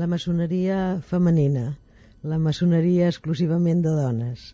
[0.00, 0.76] La maçoneria
[1.12, 1.64] femenina,
[2.32, 4.44] la maçoneria exclusivament de dones.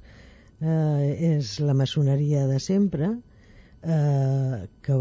[0.61, 3.11] Eh, és la maçoneria de sempre,
[3.97, 4.97] eh, que,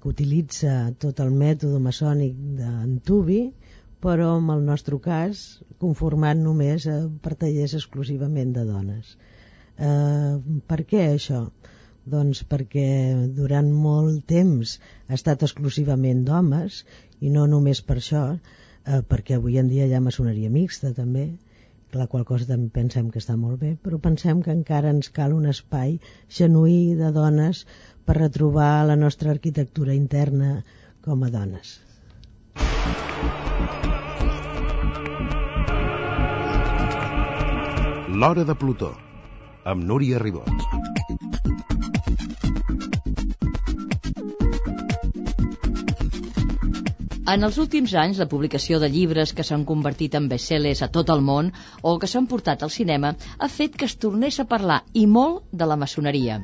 [0.00, 0.72] que utilitza
[1.04, 3.42] tot el mètode maçònic d'Antubi,
[4.02, 5.42] però en el nostre cas
[5.84, 9.12] conformat només eh, per tallers exclusivament de dones.
[9.78, 10.32] Eh,
[10.72, 11.44] per què això?
[12.16, 12.88] Doncs perquè
[13.36, 14.74] durant molt temps
[15.06, 16.82] ha estat exclusivament d'homes
[17.20, 18.24] i no només per això,
[18.86, 21.30] eh, perquè avui en dia hi ha maçoneria mixta també,
[21.92, 25.34] la qual cosa també pensem que està molt bé, però pensem que encara ens cal
[25.36, 25.98] un espai
[26.32, 27.66] genuí de dones
[28.06, 30.62] per retrobar la nostra arquitectura interna
[31.04, 31.80] com a dones.
[38.12, 38.92] L'Hora de Plutó,
[39.64, 40.71] amb Núria Ribot.
[47.22, 51.10] En els últims anys, la publicació de llibres que s'han convertit en bestsellers a tot
[51.14, 51.52] el món
[51.86, 55.44] o que s'han portat al cinema ha fet que es tornés a parlar, i molt,
[55.52, 56.40] de la maçoneria.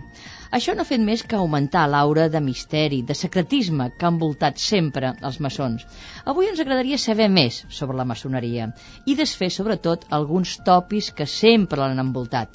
[0.55, 4.63] Això no ha fet més que augmentar l'aura de misteri, de secretisme que ha envoltat
[4.63, 5.83] sempre els maçons.
[6.25, 8.71] Avui ens agradaria saber més sobre la maçoneria
[9.05, 12.55] i desfer, sobretot, alguns topis que sempre l'han envoltat.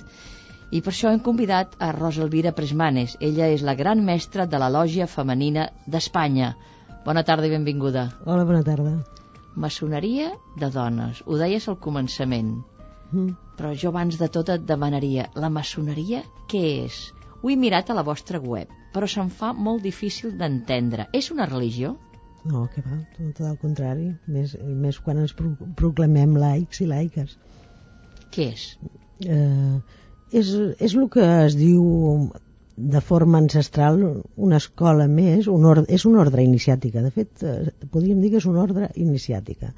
[0.72, 3.18] I per això hem convidat a Rosa Elvira Presmanes.
[3.20, 6.56] Ella és la gran mestra de la lògia femenina d'Espanya.
[7.04, 8.06] Bona tarda i benvinguda.
[8.24, 8.94] Hola, bona tarda.
[9.60, 11.20] Maçoneria de dones.
[11.28, 12.54] Ho deies al començament.
[13.12, 13.34] Mm.
[13.58, 16.22] Però jo abans de tot et demanaria, la maçoneria
[16.54, 17.02] què és?
[17.42, 21.10] Ho he mirat a la vostra web, però se'm fa molt difícil d'entendre.
[21.20, 21.92] És una religió?
[22.48, 24.08] No, que va, tot al contrari.
[24.32, 25.52] Més, més quan ens pro
[25.84, 27.36] proclamem laics i laiques.
[28.32, 28.66] Què és?
[29.28, 29.76] Eh,
[30.32, 31.84] és, és el que es diu
[32.76, 34.00] de forma ancestral
[34.36, 37.04] una escola més, un ordre, és una ordre iniciàtica.
[37.04, 39.74] De fet, eh, podríem dir que és una ordre iniciàtica.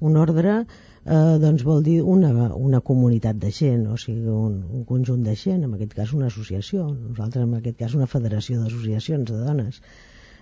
[0.00, 4.84] Un ordre eh, doncs vol dir una, una comunitat de gent, o sigui, un, un
[4.88, 9.32] conjunt de gent, en aquest cas una associació, nosaltres en aquest cas una federació d'associacions
[9.32, 9.82] de dones.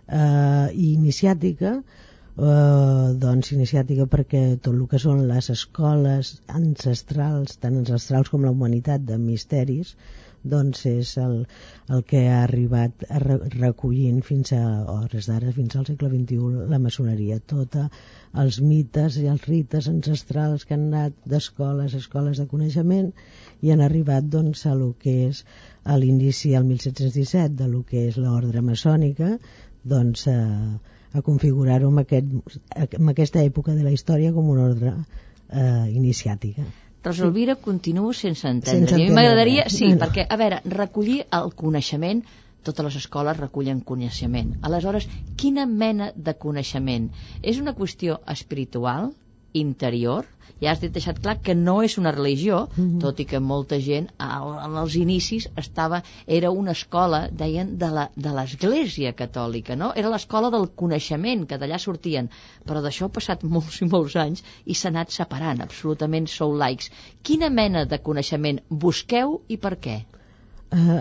[0.07, 7.81] Eh, I iniciàtica, eh, doncs iniciàtica perquè tot el que són les escoles ancestrals, tant
[7.81, 9.97] ancestrals com la humanitat de misteris,
[10.53, 11.35] doncs és el,
[11.93, 13.05] el que ha arribat
[13.57, 14.63] recollint fins a
[14.93, 17.39] hores d'ara, fins al segle XXI, la maçoneria.
[17.53, 17.87] Tota
[18.45, 23.13] els mites i els rites ancestrals que han anat d'escoles a escoles de coneixement
[23.63, 25.45] i han arribat doncs, a lo que és
[25.85, 29.37] a l'inici al 1717 de lo que és l'ordre maçònica
[29.87, 30.41] doncs, a,
[31.13, 32.59] a configurar-ho en, aquest,
[33.01, 36.67] en aquesta època de la història com una ordre eh, iniciàtica.
[37.07, 37.63] Rosalvira sí.
[37.65, 38.89] continuo sense entendre.
[38.89, 40.01] Sense I a mi m'agradaria, sí, no.
[40.03, 42.25] perquè, a veure, recollir el coneixement
[42.67, 44.51] totes les escoles recullen coneixement.
[44.67, 45.07] Aleshores,
[45.39, 47.11] quina mena de coneixement?
[47.43, 49.13] És una qüestió espiritual?
[49.61, 50.25] Interior,
[50.61, 53.01] ja has deixat clar que no és una religió, mm -hmm.
[53.01, 59.13] tot i que molta gent en els inicis estava, era una escola, deien, de l'Església
[59.13, 59.93] Catòlica, no?
[59.95, 62.31] Era l'escola del coneixement, que d'allà sortien,
[62.65, 66.91] però d'això ha passat molts i molts anys i s'ha anat separant, absolutament sou laics.
[67.23, 70.05] Quina mena de coneixement busqueu i per què?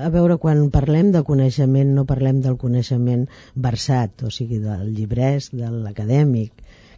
[0.06, 5.50] a veure, quan parlem de coneixement no parlem del coneixement versat, o sigui, del llibrès,
[5.52, 6.52] de l'acadèmic,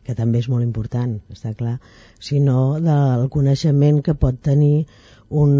[0.07, 1.78] que també és molt important, està clar,
[2.31, 4.88] sinó del coneixement que pot tenir
[5.29, 5.51] un,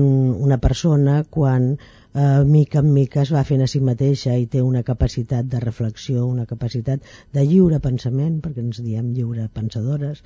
[0.48, 4.62] una persona quan eh, mica en mica es va fent a si mateixa i té
[4.64, 7.04] una capacitat de reflexió, una capacitat
[7.34, 10.24] de lliure pensament, perquè ens diem lliure pensadores,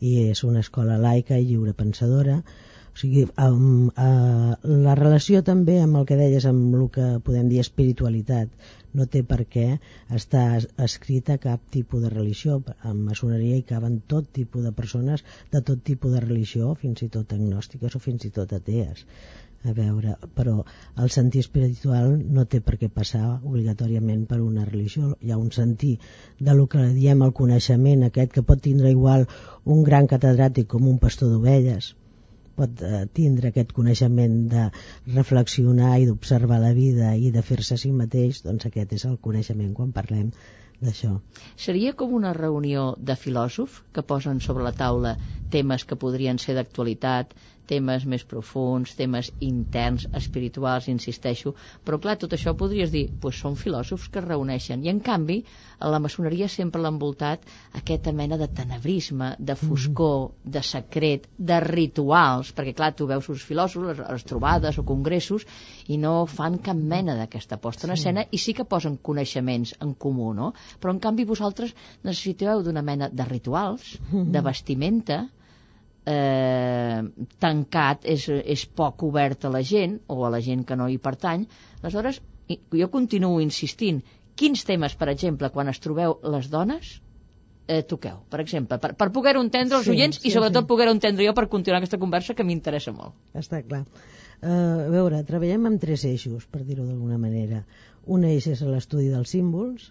[0.00, 2.40] i és una escola laica i lliure pensadora,
[3.00, 7.60] sigui, amb, eh, la relació també amb el que deies, amb el que podem dir
[7.62, 9.66] espiritualitat, no té per què
[10.18, 10.46] estar
[10.86, 12.56] escrita cap tipus de religió.
[12.90, 17.12] En maçoneria hi caben tot tipus de persones de tot tipus de religió, fins i
[17.18, 19.06] tot agnòstiques o fins i tot atees.
[19.70, 20.54] A veure, però
[21.04, 25.12] el sentir espiritual no té per què passar obligatòriament per una religió.
[25.20, 25.98] Hi ha un sentir
[26.48, 29.28] de lo que diem el coneixement aquest que pot tindre igual
[29.76, 31.94] un gran catedràtic com un pastor d'ovelles
[32.58, 34.64] pot eh, tindre aquest coneixement de
[35.14, 39.20] reflexionar i d'observar la vida i de fer-se a si mateix, doncs aquest és el
[39.28, 40.32] coneixement quan parlem
[40.80, 41.12] d'això.
[41.60, 45.16] Seria com una reunió de filòsof que posen sobre la taula
[45.52, 47.34] temes que podrien ser d'actualitat,
[47.70, 51.54] temes més profuns, temes interns, espirituals, insisteixo,
[51.86, 55.40] però clar, tot això podries dir, doncs són filòsofs que es reuneixen, i en canvi,
[55.80, 57.46] a la maçoneria sempre l'ha envoltat
[57.80, 59.68] aquesta mena de tenebrisme, de mm.
[59.70, 60.52] foscor, mm.
[60.56, 65.46] de secret, de rituals, perquè clar, tu veus uns filòsofs, les, les trobades o congressos,
[65.88, 69.94] i no fan cap mena d'aquesta posta en escena, i sí que posen coneixements en
[69.94, 70.52] comú, no?
[70.80, 71.74] Però en canvi vosaltres
[72.04, 75.24] necessiteu d'una mena de rituals, de vestimenta,
[76.06, 77.02] eh,
[77.42, 80.98] tancat, és, és poc obert a la gent o a la gent que no hi
[81.02, 81.46] pertany.
[81.82, 84.02] Aleshores, jo continuo insistint.
[84.40, 86.94] Quins temes, per exemple, quan es trobeu les dones,
[87.70, 90.70] eh, toqueu, per exemple, per, per poder-ho entendre els sí, oients sí, i sobretot sí.
[90.70, 93.14] poder-ho entendre jo per continuar aquesta conversa que m'interessa molt.
[93.36, 93.84] Està clar.
[94.40, 97.62] Uh, a veure, treballem amb tres eixos, per dir-ho d'alguna manera.
[98.08, 99.90] Un eix és l'estudi dels símbols,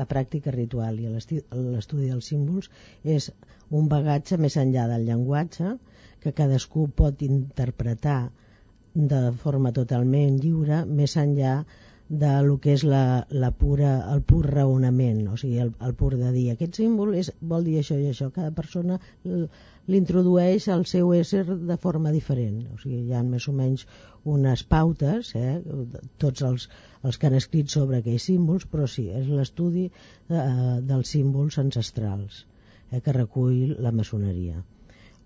[0.00, 2.68] la pràctica ritual i l'estudi dels símbols
[3.16, 3.28] és
[3.80, 5.70] un bagatge més enllà del llenguatge
[6.24, 8.18] que cadascú pot interpretar
[9.14, 11.56] de forma totalment lliure més enllà
[12.08, 16.12] de lo que és la, la pura, el pur raonament, o sigui, el, el pur
[16.14, 18.28] de dir aquest símbol és, vol dir això i això.
[18.34, 18.98] Cada persona
[19.90, 22.60] l'introdueix al seu ésser de forma diferent.
[22.74, 23.86] O sigui, hi ha més o menys
[24.36, 25.58] unes pautes, eh,
[26.22, 26.68] tots els,
[27.02, 30.46] els que han escrit sobre aquells símbols, però sí, és l'estudi eh,
[30.86, 32.44] dels símbols ancestrals
[32.92, 34.62] eh, que recull la maçoneria.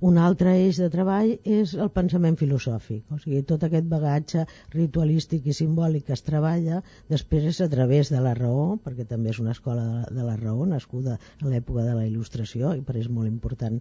[0.08, 5.50] Un altre eix de treball és el pensament filosòfic, o sigui, tot aquest bagatge ritualístic
[5.52, 6.78] i simbòlic que es treballa
[7.10, 10.24] després és a través de la raó, perquè també és una escola de la, de
[10.30, 13.76] la raó nascuda a l'època de la il·lustració i per és molt important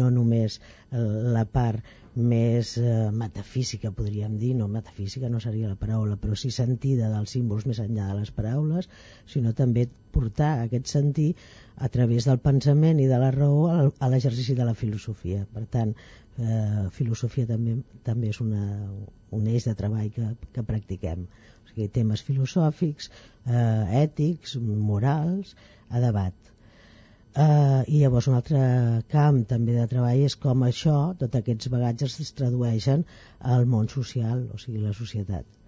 [0.00, 0.98] no només eh,
[1.38, 1.86] la part
[2.18, 7.38] més eh, metafísica, podríem dir, no metafísica no seria la paraula, però sí sentida dels
[7.38, 8.90] símbols més enllà de les paraules,
[9.30, 11.30] sinó també portar aquest sentir
[11.80, 15.46] a través del pensament i de la raó a l'exercici de la filosofia.
[15.54, 15.94] Per tant,
[16.38, 17.78] eh, filosofia també,
[18.08, 18.66] també és una,
[19.38, 21.24] un eix de treball que, que practiquem.
[21.64, 23.10] O sigui, temes filosòfics,
[23.46, 24.56] eh, ètics,
[24.90, 25.56] morals,
[25.88, 26.50] a debat.
[27.30, 28.60] Uh, I llavors un altre
[29.12, 33.04] camp també de treball és com això, tots aquests bagatges es tradueixen
[33.54, 35.59] al món social, o sigui, la societat.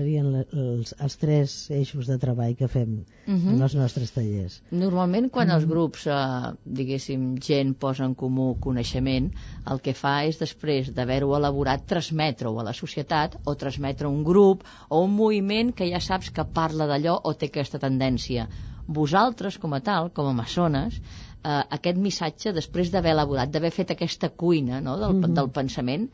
[0.00, 3.34] Serien els, els tres eixos de treball que fem uh -huh.
[3.34, 3.62] en mhm.
[3.66, 4.62] els nostres tallers.
[4.70, 9.28] Normalment, quan els grups, eh, diguéssim, gent posa en comú coneixement,
[9.74, 14.64] el que fa és, després d'haver-ho elaborat, transmetre-ho a la societat o transmetre un grup
[14.88, 18.48] o un moviment que ja saps que parla d'allò o té aquesta tendència
[18.86, 20.96] vosaltres com a tal, com a maçones,
[21.44, 25.34] eh, aquest missatge, després d'haver elaborat, d'haver fet aquesta cuina no, del, mm -hmm.
[25.34, 26.10] del pensament,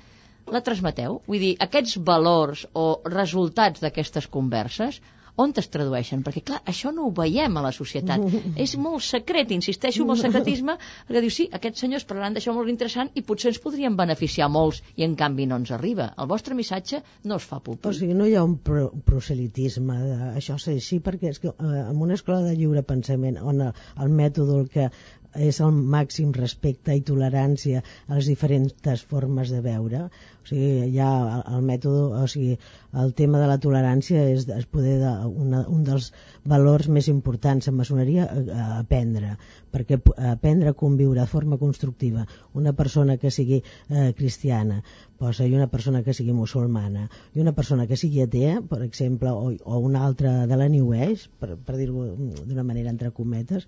[0.52, 1.20] la transmeteu?
[1.26, 5.02] Vull dir, aquests valors o resultats d'aquestes converses
[5.36, 6.22] on es tradueixen?
[6.24, 8.22] Perquè, clar, això no ho veiem a la societat.
[8.64, 10.76] És molt secret, insisteixo en el secretisme,
[11.08, 14.80] que diu, sí, aquests senyors parlaran d'això molt interessant i potser ens podrien beneficiar molts
[14.96, 16.08] i en canvi no ens arriba.
[16.16, 17.84] El vostre missatge no es fa públic.
[17.90, 20.16] O sigui, no hi ha un pro proselitisme, de...
[20.40, 23.84] això sí, sí, perquè és que eh, en una escola de lliure pensament on el,
[24.00, 24.88] el mètode el que
[25.36, 30.06] és el màxim respecte i tolerància a les diferents formes de veure.
[30.46, 32.54] O sigui, ha el, el mètode, o sigui,
[33.02, 36.12] el tema de la tolerància és, és poder de, una, un dels
[36.46, 39.32] valors més importants en maçoneria a, a aprendre,
[39.74, 39.98] perquè
[40.30, 42.28] aprendre a conviure de forma constructiva.
[42.54, 44.84] Una persona que sigui eh, cristiana
[45.18, 49.34] posa, i una persona que sigui musulmana i una persona que sigui atea, per exemple,
[49.34, 52.12] o, o una altra de la New Age, per, per dir-ho
[52.46, 53.66] d'una manera entre cometes,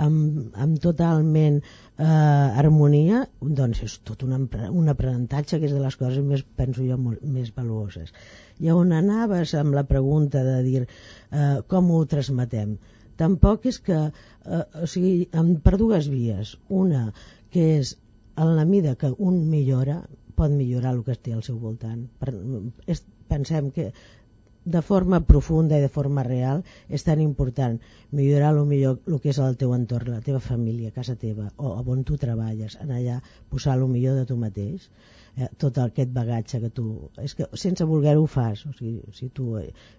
[0.00, 2.06] amb, amb totalment eh,
[2.62, 6.98] harmonia, doncs és tot un, un aprenentatge que és de les coses més, penso jo,
[6.98, 8.12] molt, més valuoses.
[8.60, 12.76] I on anaves amb la pregunta de dir eh, com ho transmetem?
[13.20, 15.28] Tampoc és que, eh, o sigui,
[15.62, 16.56] per dues vies.
[16.68, 17.10] Una,
[17.52, 17.96] que és
[18.40, 20.00] en la mida que un millora,
[20.34, 22.06] pot millorar el que té al seu voltant.
[22.18, 22.32] Per,
[22.88, 23.90] és, pensem que
[24.64, 29.32] de forma profunda i de forma real és tan important millorar el millor el que
[29.32, 33.18] és el teu entorn, la teva família, casa teva, o on tu treballes, en allà
[33.50, 34.88] posar el millor de tu mateix,
[35.36, 36.86] eh, tot aquest bagatge que tu...
[37.22, 39.56] És que sense voler-ho fas, o sigui, si, tu,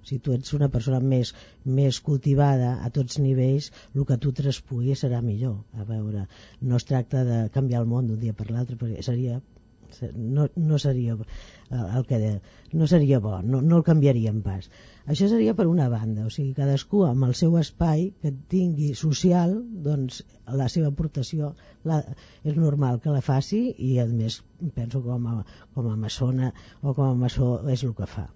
[0.08, 1.34] si tu ets una persona més,
[1.65, 5.60] més cultivada a tots nivells, el que tu traspuguis serà millor.
[5.74, 6.27] A veure,
[6.62, 9.41] no es tracta de canviar el món d'un dia per l'altre, perquè seria
[10.16, 12.32] no, no seria eh, el que de,
[12.80, 14.70] no seria bo, no, no el canviaríem pas.
[15.14, 19.58] Això seria per una banda, o sigui, cadascú amb el seu espai que tingui social,
[19.88, 20.22] doncs
[20.62, 21.54] la seva aportació
[21.90, 22.02] la,
[22.44, 24.42] és normal que la faci i a més
[24.78, 25.42] penso com a,
[25.76, 28.30] com a maçona o com a maçó és el que fa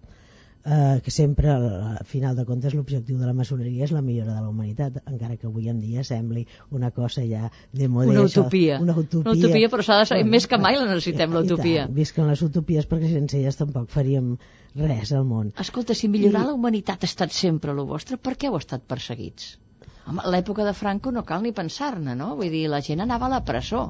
[0.68, 4.42] eh, que sempre al final de comptes l'objectiu de la maçoneria és la millora de
[4.44, 8.80] la humanitat encara que avui en dia sembli una cosa ja de model, una utopia,
[8.84, 11.88] una utopia, una utopia però s'ha de saber, més que mai la necessitem l'utopia.
[12.02, 14.36] visquen les utopies perquè sense elles tampoc faríem
[14.78, 15.54] res al món.
[15.58, 16.52] Escolta, si millorar I...
[16.52, 19.56] la humanitat ha estat sempre el vostre, per què heu estat perseguits?
[20.08, 22.36] a l'època de Franco no cal ni pensar-ne, no?
[22.40, 23.90] Vull dir, la gent anava a la presó.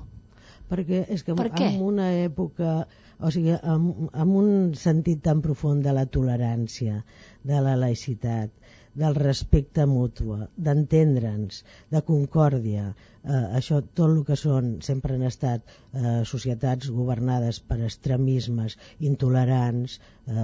[0.67, 2.87] Perquè és que per en una època
[3.19, 7.01] o sigui, amb, amb un sentit tan profund de la tolerància,
[7.51, 8.51] de la laïcitat,
[8.97, 10.35] del respecte mutu,
[10.67, 11.59] d'entendre'ns,
[11.93, 17.77] de concòrdia, eh, això tot el que són, sempre han estat eh, societats governades per
[17.89, 18.77] extremismes
[19.11, 20.35] intolerants, eh,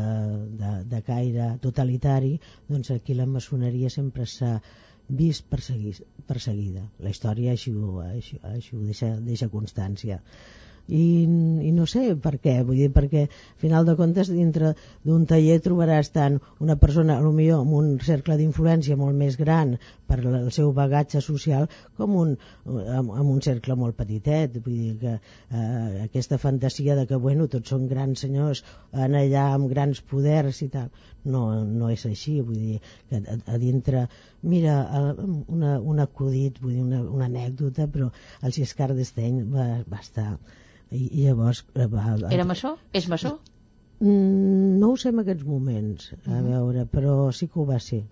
[0.62, 2.36] de, de caire totalitari,
[2.70, 4.60] doncs aquí la maçoneria sempre s'ha
[5.24, 6.86] vist perseguida.
[7.00, 7.74] La història així,
[8.10, 10.22] així, així ho deixa, deixa constància
[10.88, 14.74] i, i no sé per què, vull dir, perquè al final de comptes dintre
[15.08, 20.20] d'un taller trobaràs tant una persona, millor amb un cercle d'influència molt més gran per
[20.20, 22.34] el seu bagatge social com un,
[22.68, 24.60] amb, amb un cercle molt petitet.
[24.66, 29.48] Vull dir que eh, aquesta fantasia de que bueno, tots són grans senyors en allà
[29.54, 30.92] amb grans poders i tal
[31.24, 32.40] no, no és així.
[32.42, 34.08] Vull dir que a, a dintre
[34.44, 34.76] mira
[35.48, 38.12] una, un acudit vull dir, una, una anècdota però
[38.44, 40.34] el Giscard d'Esteny va, va estar
[40.94, 41.64] i, i llavors...
[41.76, 41.88] Eh,
[42.32, 42.76] Era maçó?
[42.94, 43.38] És maçó?
[44.00, 46.44] Mm, no ho sé en aquests moments, a mm.
[46.50, 48.04] veure, però sí que ho va ser.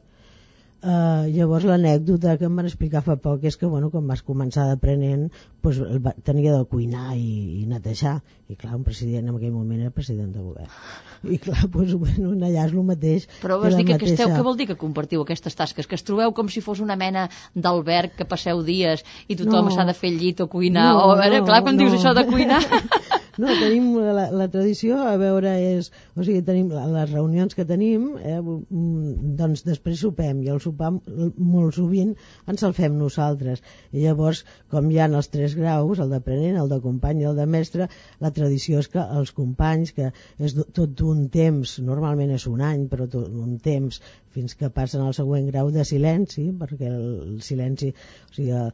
[0.82, 4.64] Uh, llavors l'anècdota que em van explicar fa poc és que bueno, quan vas començar
[4.66, 5.28] d'aprenent
[5.62, 8.16] pues, va, tenia de cuinar i, i netejar
[8.50, 12.34] i clar, un president en aquell moment era president de govern i clar, pues, bueno,
[12.34, 14.08] allà és el mateix però vols dir que, mateixa...
[14.08, 15.86] que esteu, què vol dir que compartiu aquestes tasques?
[15.86, 19.86] que es trobeu com si fos una mena d'alberg que passeu dies i tothom s'ha
[19.86, 19.92] no.
[19.94, 21.86] de fer llit o cuinar no, o, veure, no, clar, quan no.
[21.86, 22.64] dius això de cuinar
[23.42, 28.04] No, tenim la, la tradició, a veure, és, o sigui, tenim les reunions que tenim,
[28.20, 32.12] eh, mm, doncs després sopem, i el sopar molt sovint
[32.54, 33.64] ens el fem nosaltres.
[33.96, 34.44] I llavors,
[34.74, 37.90] com hi ha els tres graus, el d'aprenent, el de company i el de mestre,
[38.22, 42.86] la tradició és que els companys, que és tot un temps, normalment és un any,
[42.94, 44.04] però tot un temps
[44.36, 47.92] fins que passen al següent grau de silenci, perquè el silenci,
[48.30, 48.72] o sigui, el,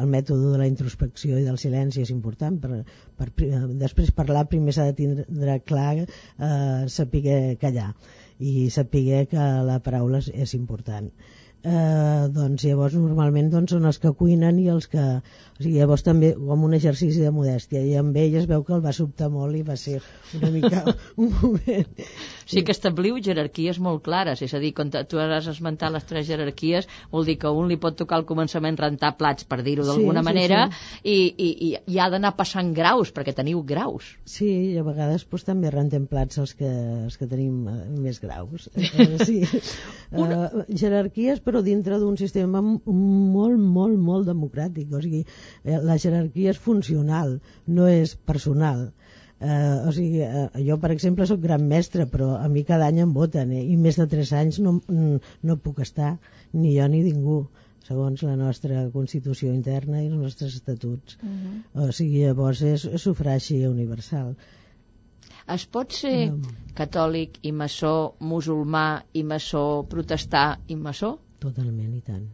[0.00, 2.58] el mètode de la introspecció i del silenci és important.
[2.62, 2.82] Per,
[3.18, 3.30] per,
[3.84, 7.92] després parlar primer s'ha de tindre clar eh, saber callar
[8.38, 11.10] i saber que la paraula és, és important
[11.64, 16.04] eh, doncs llavors normalment doncs, són els que cuinen i els que o sigui, llavors
[16.06, 19.30] també com un exercici de modèstia i amb ell es veu que el va sobtar
[19.32, 20.00] molt i va ser
[20.38, 20.84] una mica
[21.24, 22.04] un moment
[22.46, 26.26] sí que establiu jerarquies molt clares és a dir, quan tu has esmentat les tres
[26.28, 30.22] jerarquies vol dir que un li pot tocar al començament rentar plats per dir-ho d'alguna
[30.22, 31.14] sí, manera sí.
[31.14, 35.46] I, i, i ha d'anar passant graus perquè teniu graus sí, i a vegades pues,
[35.46, 36.70] també rentem plats els que,
[37.04, 39.40] els que tenim eh, més graus eh, sí.
[40.12, 40.48] una...
[40.48, 44.92] uh, jerarquies però dintre d'un sistema molt, molt, molt democràtic.
[44.94, 45.24] O sigui,
[45.64, 48.88] la jerarquia és funcional, no és personal.
[49.40, 53.00] Eh, o sigui, eh, jo, per exemple, sóc gran mestre, però a mi cada any
[53.02, 54.78] em voten, eh, i més de 3 anys no,
[55.42, 56.14] no puc estar,
[56.52, 57.42] ni jo ni ningú
[57.84, 61.18] segons la nostra Constitució interna i els nostres estatuts.
[61.20, 61.56] Uh mhm.
[61.74, 61.88] -huh.
[61.88, 64.36] O sigui, llavors és, sufragi universal.
[65.54, 66.54] Es pot ser no.
[66.74, 71.18] catòlic i maçó, musulmà i maçó, protestar i maçó?
[71.38, 72.24] Totalment, i tant.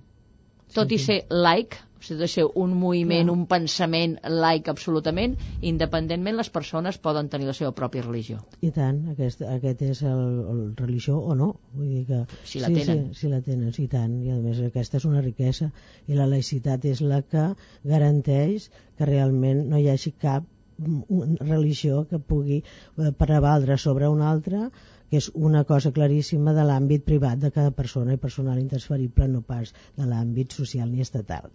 [0.75, 1.77] Tot sí, i ser laic,
[2.09, 3.37] de ser un moviment, Clar.
[3.37, 5.37] un pensament laic absolutament,
[5.71, 8.41] independentment les persones poden tenir la seva pròpia religió.
[8.65, 11.51] I tant, aquest, aquest és el, el religió o no.
[11.75, 13.03] Vull dir que, si la sí, tenen.
[13.13, 14.17] Sí, si la tenen, sí, tant.
[14.25, 15.71] I a més aquesta és una riquesa
[16.09, 17.51] i la laïcitat és la que
[17.93, 20.49] garanteix que realment no hi hagi cap
[20.81, 24.71] religió que pugui eh, prevaldre sobre una altra
[25.11, 29.43] que és una cosa claríssima de l'àmbit privat de cada persona i personal intransferible, no
[29.43, 31.51] pas de l'àmbit social ni estatal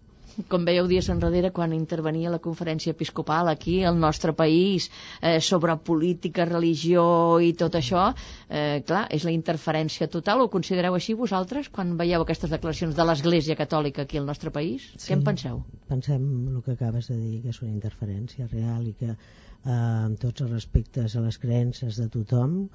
[0.52, 4.90] com veieu dies enrere quan intervenia la conferència episcopal aquí al nostre país
[5.22, 7.06] eh, sobre política, religió
[7.40, 8.10] i tot això,
[8.50, 13.08] eh, clar, és la interferència total, ho considereu així vosaltres quan veieu aquestes declaracions de
[13.08, 14.90] l'Església Catòlica aquí al nostre país?
[14.98, 15.64] Sí, Què en penseu?
[15.90, 20.20] Pensem el que acabes de dir, que és una interferència real i que eh, amb
[20.22, 22.66] tots els respectes a les creences de tothom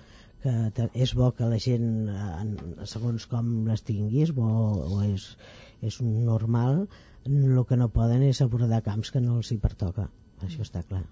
[0.40, 4.48] que és bo que la gent eh, segons com les tingui és bo
[4.86, 5.26] o és,
[5.84, 6.86] és normal
[7.28, 10.08] el que no poden és abordar camps que no els hi pertoca.
[10.46, 11.02] Això està clar.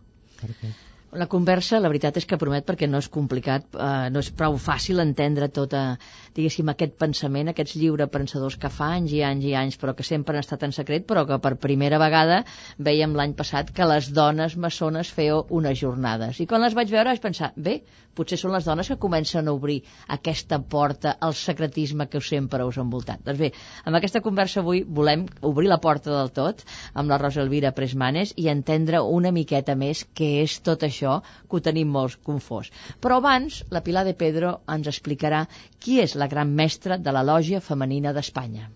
[0.41, 0.73] Perquè
[1.13, 4.59] la conversa, la veritat és que promet perquè no és complicat, eh, no és prou
[4.61, 5.97] fàcil entendre tota,
[6.37, 10.37] diguéssim, aquest pensament, aquests lliurepensadors que fa anys i anys i anys, però que sempre
[10.37, 12.43] han estat en secret, però que per primera vegada
[12.77, 16.41] veiem l'any passat que les dones maçones feu unes jornades.
[16.41, 17.81] I quan les vaig veure vaig pensar, bé,
[18.19, 22.77] potser són les dones que comencen a obrir aquesta porta al secretisme que sempre us
[22.77, 23.25] ha envoltat.
[23.25, 23.53] Doncs bé,
[23.85, 28.35] amb aquesta conversa avui volem obrir la porta del tot amb la Rosa Elvira Presmanes
[28.37, 32.73] i entendre una miqueta més què és tot això això que ho tenim molt confós.
[33.01, 35.47] Però abans, la Pilar de Pedro ens explicarà
[35.79, 38.69] qui és la gran mestra de la lògia femenina d'Espanya.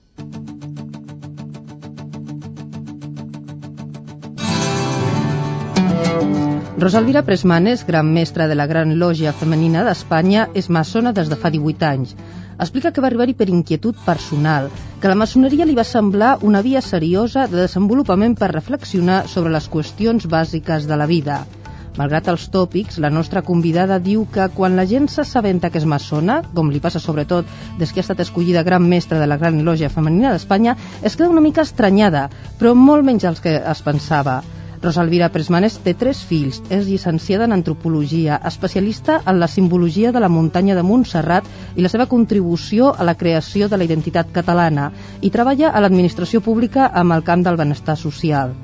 [6.82, 11.52] Rosalvira Presmanes, gran mestra de la Gran Lògia Femenina d'Espanya, és maçona des de fa
[11.54, 12.16] 18 anys.
[12.58, 14.66] Explica que va arribar-hi per inquietud personal,
[14.98, 19.70] que la maçoneria li va semblar una via seriosa de desenvolupament per reflexionar sobre les
[19.70, 21.44] qüestions bàsiques de la vida.
[21.92, 26.38] Malgrat els tòpics, la nostra convidada diu que quan la gent s'assabenta que és maçona,
[26.56, 29.92] com li passa sobretot des que ha estat escollida gran mestra de la Gran Lògia
[29.92, 34.40] Femenina d'Espanya, es queda una mica estranyada, però molt menys els que es pensava.
[34.82, 40.32] Rosalvira Presmanes té tres fills, és llicenciada en antropologia, especialista en la simbologia de la
[40.32, 41.46] muntanya de Montserrat
[41.76, 46.40] i la seva contribució a la creació de la identitat catalana i treballa a l'administració
[46.40, 48.56] pública amb el camp del benestar social.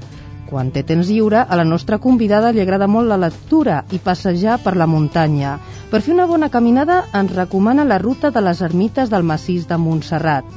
[0.49, 4.55] Quan té temps lliure, a la nostra convidada li agrada molt la lectura i passejar
[4.65, 5.59] per la muntanya.
[5.91, 9.77] Per fer una bona caminada ens recomana la ruta de les ermites del massís de
[9.83, 10.49] Montserrat.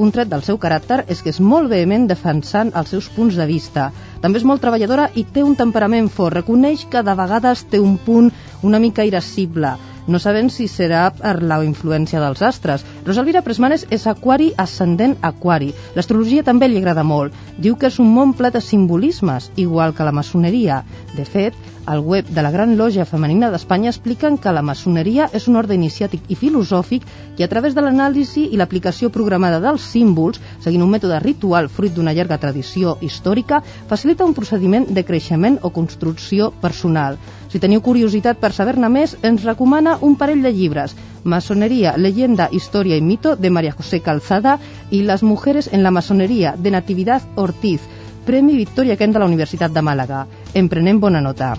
[0.00, 3.44] Un tret del seu caràcter és que és molt vehement defensant els seus punts de
[3.50, 3.90] vista.
[4.24, 6.38] També és molt treballadora i té un temperament fort.
[6.38, 8.30] Reconeix que de vegades té un punt
[8.64, 9.74] una mica irascible.
[10.06, 12.84] No sabem si serà per la influència dels astres.
[13.04, 15.70] Rosalvira Presmanes és aquari ascendent aquari.
[15.96, 17.36] L'astrologia també li agrada molt.
[17.56, 20.82] Diu que és un món ple de simbolismes, igual que la maçoneria.
[21.16, 25.48] De fet, al web de la Gran Lògia Femenina d'Espanya expliquen que la maçoneria és
[25.48, 27.04] un ordre iniciàtic i filosòfic
[27.36, 31.92] que a través de l'anàlisi i l'aplicació programada dels símbols, seguint un mètode ritual fruit
[31.92, 37.18] d'una llarga tradició històrica, facilita un procediment de creixement o construcció personal.
[37.50, 40.94] Si teniu curiositat per saber-ne més, ens recomana un parell de llibres
[41.24, 44.58] Masonería, leyenda, historia y mito de María José Calzada
[44.90, 47.80] y Las mujeres en la masonería de Natividad Ortiz,
[48.26, 50.26] Premi Victoria Kent de la Universitat de Màlaga.
[50.54, 51.56] En prenem bona nota.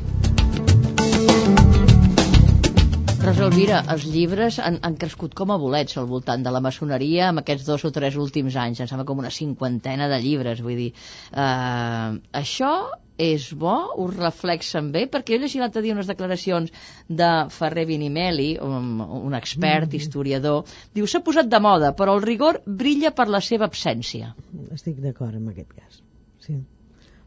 [3.25, 7.31] Rosa Elvira, els llibres han, han crescut com a bolets al voltant de la maçoneria
[7.31, 8.83] en aquests dos o tres últims anys.
[8.83, 10.91] Em sembla com una cinquantena de llibres, vull dir.
[11.33, 12.69] Uh, això
[13.17, 13.73] és bo?
[14.05, 15.07] Us reflexen bé?
[15.09, 16.69] Perquè jo llegia l'altre dia unes declaracions
[17.09, 20.03] de Ferrer Vinimeli, un, un expert, mm.
[20.03, 24.35] historiador, diu, s'ha posat de moda, però el rigor brilla per la seva absència.
[24.69, 26.05] Estic d'acord amb aquest cas
[26.45, 26.61] sí.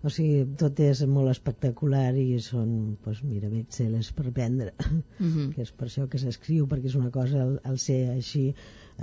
[0.06, 2.74] O sigui, tot és molt espectacular i són,
[3.04, 5.48] doncs mira, best-sellers per vendre, mm -hmm.
[5.54, 8.44] que és per això que s'escriu, perquè és una cosa, al, al ser així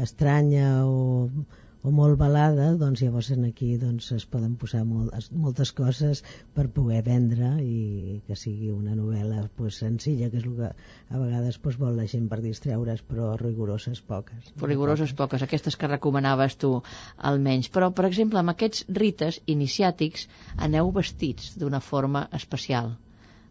[0.06, 1.30] estranya o
[1.86, 5.14] o molt balada, doncs llavors en aquí doncs, es poden posar molt,
[5.46, 6.24] moltes coses
[6.56, 11.22] per poder vendre i que sigui una novel·la pues, senzilla, que és el que a
[11.22, 14.50] vegades pues, vol la gent per distreure's, però rigoroses poques.
[14.58, 16.74] Però rigoroses poques, aquestes que recomanaves tu
[17.32, 17.70] almenys.
[17.76, 20.26] Però, per exemple, amb aquests rites iniciàtics
[20.70, 22.96] aneu vestits d'una forma especial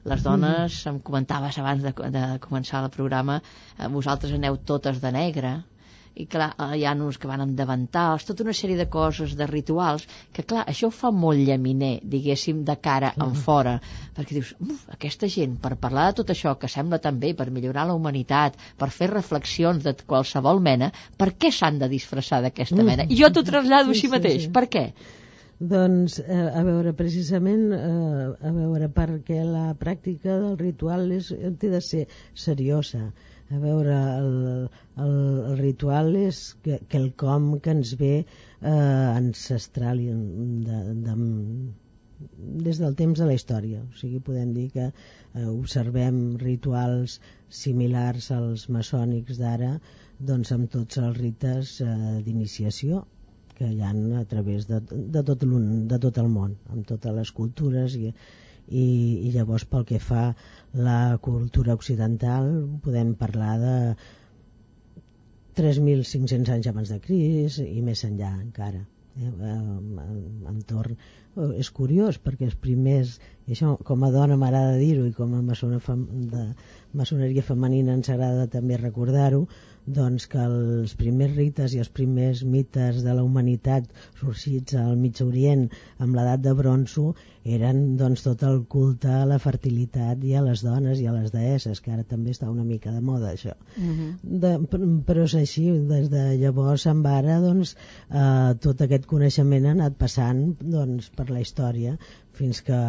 [0.05, 0.90] les dones, mm.
[0.90, 3.38] em comentaves abans de, de començar el programa,
[3.79, 5.55] eh, vosaltres aneu totes de negre,
[6.14, 9.35] i clar, eh, hi ha uns que van amb davantals, tota una sèrie de coses,
[9.38, 13.74] de rituals, que clar, això ho fa molt llaminer, diguéssim, de cara en fora,
[14.16, 14.55] perquè dius,
[14.94, 18.61] aquesta gent, per parlar de tot això que sembla tan bé, per millorar la humanitat,
[18.79, 23.09] per fer reflexions de qualsevol mena, per què s'han de disfressar d'aquesta mena?
[23.11, 24.55] I jo t'ho trasllado sí, així sí, mateix, sí.
[24.55, 24.87] per què?
[25.74, 31.70] Doncs, eh, a veure, precisament, eh, a veure, perquè la pràctica del ritual és, té
[31.70, 33.09] de ser seriosa
[33.55, 34.35] a veure, el,
[35.05, 35.14] el,
[35.51, 40.03] el ritual és que, que el com que ens ve eh, ancestral
[40.69, 41.17] de, de,
[42.67, 43.83] des del temps de la història.
[43.85, 47.19] O sigui, podem dir que eh, observem rituals
[47.62, 49.75] similars als maçònics d'ara
[50.31, 51.90] doncs amb tots els rites eh,
[52.27, 53.05] d'iniciació
[53.59, 57.31] que hi ha a través de, de, tot de tot el món, amb totes les
[57.37, 58.11] cultures i,
[58.68, 58.87] i,
[59.27, 60.24] i llavors pel que fa
[60.74, 62.50] la cultura occidental
[62.85, 63.77] podem parlar de
[65.55, 68.83] 3.500 anys abans de Cris i més enllà encara.
[69.14, 69.29] Eh,
[70.50, 73.12] entorn eh, és curiós perquè els primers
[73.46, 76.48] i això com a dona m'agrada dir-ho i com a maçona fem, de
[76.98, 79.44] maçoneria femenina ens agrada també recordar-ho
[79.87, 85.20] doncs que els primers rites i els primers mites de la humanitat sorgits al Mig
[85.25, 85.66] Orient
[85.99, 87.12] amb l'edat de bronzo
[87.57, 91.33] eren doncs tot el culte a la fertilitat i a les dones i a les
[91.35, 93.53] deesses, que ara també està una mica de moda això.
[93.77, 93.99] Uh mhm.
[94.01, 94.40] -huh.
[94.44, 94.53] de,
[95.07, 97.77] però és així, des de llavors en ara doncs,
[98.11, 101.99] eh, tot aquest coneixement ha anat passant doncs, per la història
[102.33, 102.81] fins que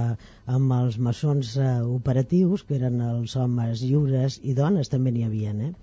[0.58, 5.62] amb els maçons eh, operatius, que eren els homes lliures i dones també n'hi havien,
[5.62, 5.74] eh?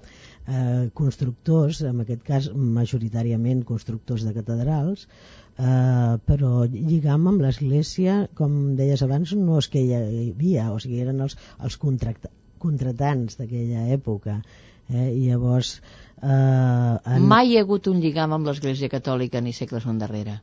[0.46, 8.76] Eh, constructors, en aquest cas majoritàriament constructors de catedrals, eh, però lligam amb l'església, com
[8.78, 14.40] deies abans, no és que hi havia, o sigui, eren els, els contratants d'aquella època.
[14.90, 15.10] Eh?
[15.10, 15.76] I llavors...
[16.22, 17.28] Eh, en...
[17.28, 20.40] Mai hi ha hagut un lligam amb l'església catòlica ni segles endarrere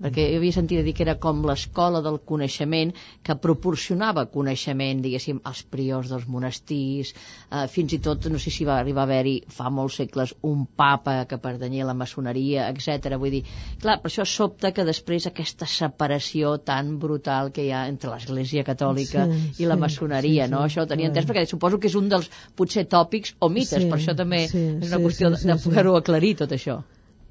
[0.00, 5.02] perquè jo havia sentit a dir que era com l'escola del coneixement que proporcionava coneixement,
[5.04, 7.14] diguéssim, als priors dels monestirs,
[7.50, 10.64] eh, fins i tot, no sé si va arribar a haver-hi fa molts segles un
[10.66, 13.14] papa que pertanyia a la maçoneria, etc.
[13.20, 13.42] Vull dir,
[13.82, 18.64] clar, per això sobta que després aquesta separació tan brutal que hi ha entre l'Església
[18.64, 20.62] Catòlica Sí, i la sí, maçoneria, sí, no?
[20.64, 21.16] sí, Això ho tenia clar.
[21.16, 24.46] entès, perquè suposo que és un dels, potser, tòpics o mites, Sí, per això també
[24.48, 25.68] sí, és una sí, qüestió sí, de- sí, de sí.
[25.68, 26.80] poder-ho aclarir, tot això.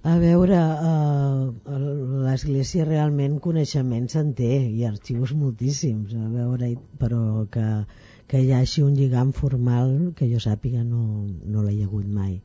[0.02, 1.80] A veure, eh,
[2.26, 6.70] l'Església realment coneixements en té i arxius moltíssims, a veure,
[7.02, 7.66] però que,
[8.32, 11.02] que hi hagi un lligam formal que jo sàpiga no,
[11.56, 12.40] no l'he hagut mai.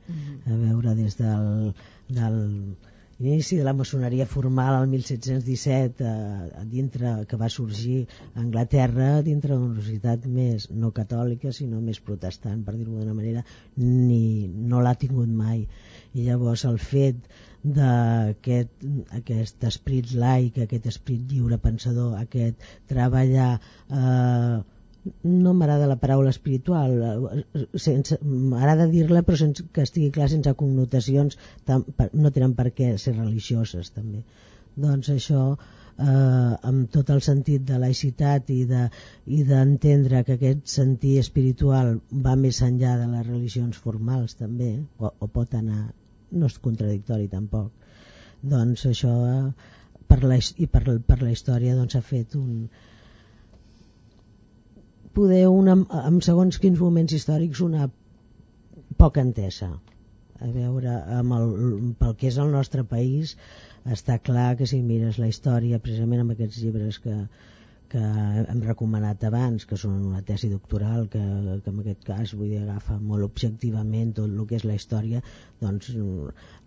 [0.51, 1.71] A veure, des del,
[2.19, 2.41] del
[3.21, 9.55] inici de la maçoneria formal al 1717 eh, dintre que va sorgir a Anglaterra dintre
[9.55, 13.45] d'una universitat més no catòlica sinó més protestant per dir-ho d'una manera
[13.77, 15.69] ni, no l'ha tingut mai
[16.15, 17.17] i llavors el fet
[17.79, 18.85] d'aquest
[19.19, 24.59] aquest esperit laic, aquest esperit lliure pensador, aquest treballar eh,
[25.25, 30.55] no m'agrada la paraula espiritual eh, sense, m'agrada dir-la però sense que estigui clar sense
[30.61, 31.39] connotacions
[31.71, 34.23] tam, per, no tenen per què ser religioses també.
[34.85, 36.07] Doncs això eh,
[36.71, 38.87] amb tot el sentit de laïcitat i de-
[39.27, 41.99] i d'entendre de, que aquest sentir espiritual
[42.29, 45.85] va més enllà de les religions formals també o, o pot anar
[46.35, 47.71] no és contradictori tampoc.
[48.55, 49.15] Doncs això
[50.09, 52.69] per la, i per, per la història doncs ha fet un
[55.15, 57.89] poder una, en segons quins moments històrics una
[58.99, 59.71] poca entesa.
[60.43, 61.53] A veure amb el,
[62.01, 63.37] pel que és el nostre país
[63.97, 67.15] està clar que si mires la història precisament amb aquests llibres que,
[67.95, 71.21] que hem recomanat abans, que són una tesi doctoral que,
[71.63, 75.21] que en aquest cas vull dir, agafa molt objectivament tot el que és la història,
[75.61, 75.93] doncs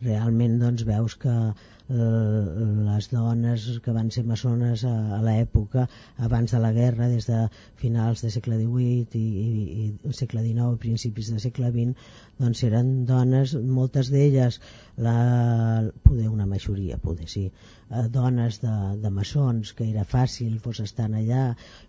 [0.06, 2.46] realment doncs, veus que eh,
[2.88, 5.84] les dones que van ser maçones a, a l'època
[6.30, 7.42] abans de la guerra, des de
[7.84, 12.08] finals del segle XVIII i, i, i segle XIX principis del segle XX,
[12.40, 14.62] doncs eren dones, moltes d'elles,
[15.10, 15.18] la,
[16.08, 17.50] poder una majoria, poder sí,
[17.90, 21.44] eh, dones de, de maçons, que era fàcil fos estar allà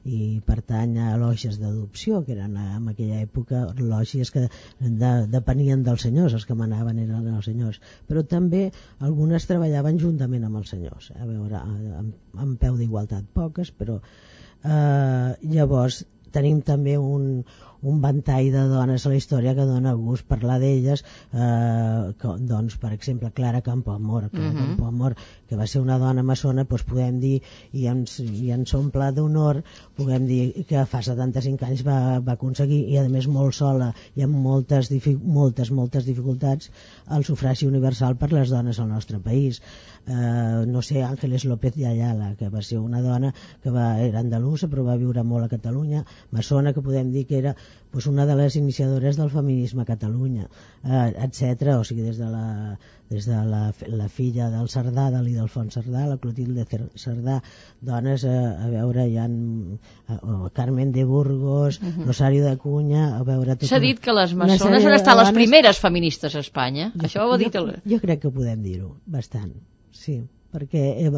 [0.04, 5.84] i pertany a lògies d'adopció, que eren eh, en aquella època lògies que de, depenien
[5.86, 10.74] dels senyors, els que manaven eren els senyors, però també algunes treballaven juntament amb els
[10.74, 17.44] senyors, a veure, amb, amb peu d'igualtat, poques, però eh, llavors tenim també un,
[17.82, 22.76] un ventall de dones a la història que dona gust parlar d'elles eh, que, doncs
[22.82, 24.58] per exemple Clara Campoamor Clara Mhm.
[24.58, 25.16] Campoamor
[25.48, 27.34] que va ser una dona maçona doncs podem dir
[27.72, 29.62] i ens, i ens omple d'honor
[29.96, 34.24] podem dir que fa 75 anys va, va aconseguir i a més molt sola i
[34.26, 34.90] amb moltes,
[35.38, 36.70] moltes, moltes dificultats
[37.16, 39.62] el sufragi universal per les dones al nostre país.
[40.08, 43.32] Eh, no sé, Ángeles López de Ayala que va ser una dona
[43.62, 47.38] que va, era andalusa però va viure molt a Catalunya maçona que podem dir que
[47.42, 47.54] era
[47.90, 50.48] pues, una de les iniciadores del feminisme a Catalunya
[50.84, 51.74] eh, etc.
[51.78, 52.78] o sigui des de la,
[53.10, 57.40] des de la, la filla del Cerdà de l'Idalfons Cerdà, la Clotilde Cer- Cerdà
[57.80, 63.56] dones, eh, a veure hi ha eh, Carmen de Burgos Rosario de Cunha a veure
[63.60, 66.92] S'ha dit que les maçones han estat les primeres feministes a Espanya.
[66.98, 67.78] Això ho ha dit jo, el...
[67.94, 69.52] jo crec que podem dir-ho, bastant,
[69.92, 70.20] sí
[70.52, 71.10] perquè eh,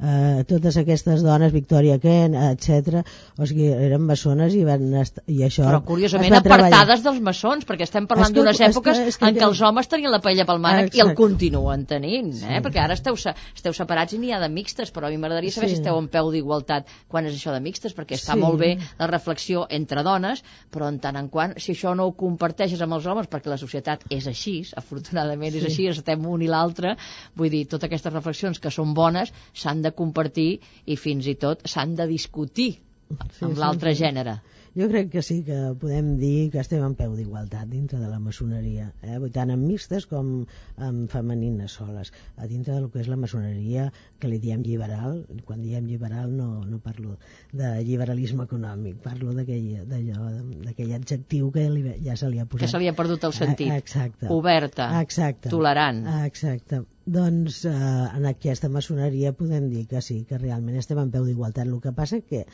[0.00, 3.02] eh, totes aquestes dones, Victoria Kent, etc,
[3.38, 4.86] o sigui, eren maçones i van
[5.26, 8.70] i això Però curiosament es apartades dels maçons, perquè estem parlant que- d'unes és que-
[8.72, 11.84] èpoques és que en què els homes tenien la paella pel mànec i el continuen
[11.86, 12.60] tenint, eh?
[12.64, 15.68] perquè ara esteu, esteu separats i n'hi ha de mixtes, però a mi m'agradaria saber
[15.68, 15.74] Sí.
[15.76, 18.38] si esteu en peu d'igualtat quan és això de mixtes, perquè està Sí.
[18.40, 22.12] molt bé la reflexió entre dones, però en tant en quant, si això no ho
[22.16, 26.46] comparteixes amb els homes, perquè la societat és així, afortunadament és així, estem un i
[26.46, 26.96] l'altre,
[27.36, 30.50] vull dir, totes aquestes reflexions que són bones s'han de compartir
[30.86, 32.70] i fins i tot s'han de discutir
[33.08, 34.02] Sí, amb sí, l'altre sí.
[34.04, 34.34] gènere.
[34.76, 38.18] Jo crec que sí que podem dir que estem en peu d'igualtat dintre de la
[38.22, 39.18] maçoneria, eh?
[39.34, 40.32] tant en mixtes com
[40.76, 43.88] en femenines soles, a dintre del que és la maçoneria
[44.20, 47.16] que li diem liberal, quan diem liberal no, no parlo
[47.52, 52.66] de liberalisme econòmic, parlo d'aquell adjectiu que li, ja se li ha posat.
[52.66, 53.72] Que se li ha perdut el sentit.
[53.72, 54.28] Ah, Exacte.
[54.34, 55.50] Oberta, Exacte.
[55.52, 56.04] tolerant.
[56.26, 56.84] Exacte.
[57.08, 61.64] Doncs eh, en aquesta maçoneria podem dir que sí, que realment estem en peu d'igualtat.
[61.64, 62.44] El que passa que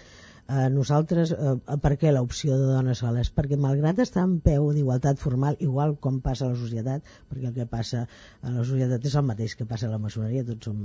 [0.49, 3.31] eh, nosaltres, eh, per què l'opció de dones soles?
[3.35, 7.55] Perquè malgrat estar en peu d'igualtat formal, igual com passa a la societat, perquè el
[7.57, 8.05] que passa
[8.43, 10.83] a la societat és el mateix que passa a la maçoneria, tots som,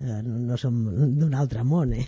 [0.00, 0.82] eh, no som
[1.20, 2.06] d'un altre món, eh?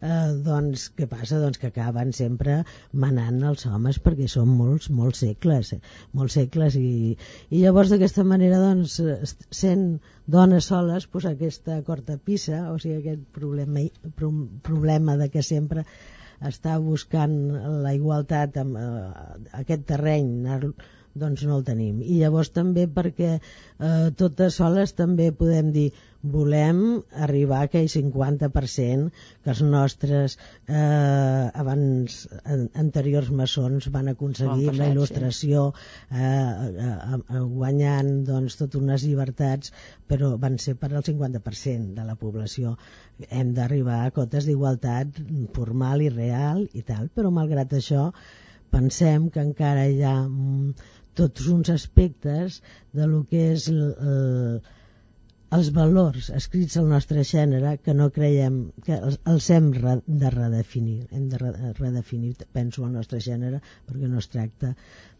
[0.00, 0.32] eh?
[0.48, 1.42] Doncs què passa?
[1.42, 5.80] Doncs que acaben sempre manant els homes perquè són molts, molts segles, eh?
[6.12, 7.14] molts segles i,
[7.50, 9.00] i llavors d'aquesta manera doncs
[9.50, 9.88] sent
[10.26, 13.84] dones soles pues, aquesta cortapissa, o sigui aquest problema,
[14.64, 15.84] problema de que sempre
[16.44, 17.34] està buscant
[17.84, 18.86] la igualtat amb eh,
[19.60, 20.32] aquest terreny,
[21.14, 22.00] doncs no el tenim.
[22.02, 25.88] I llavors també perquè eh, totes soles també podem dir
[26.24, 26.78] volem
[27.26, 29.10] arribar a aquell 50%
[29.44, 37.42] que els nostres eh, abans an, anteriors maçons van aconseguir la il·lustració eh, eh, eh,
[37.58, 39.74] guanyant doncs, totes unes llibertats
[40.08, 42.78] però van ser per al 50% de la població
[43.28, 45.20] hem d'arribar a cotes d'igualtat
[45.54, 48.08] formal i real i tal, però malgrat això
[48.74, 50.72] pensem que encara hi ha mm,
[51.18, 52.60] tots uns aspectes
[52.92, 54.60] de lo que és el,
[55.54, 60.96] els valors escrits al nostre gènere que no creiem que els, els hem de redefinir
[61.12, 61.40] hem de
[61.78, 64.74] redefinir, penso, el nostre gènere perquè no es tracta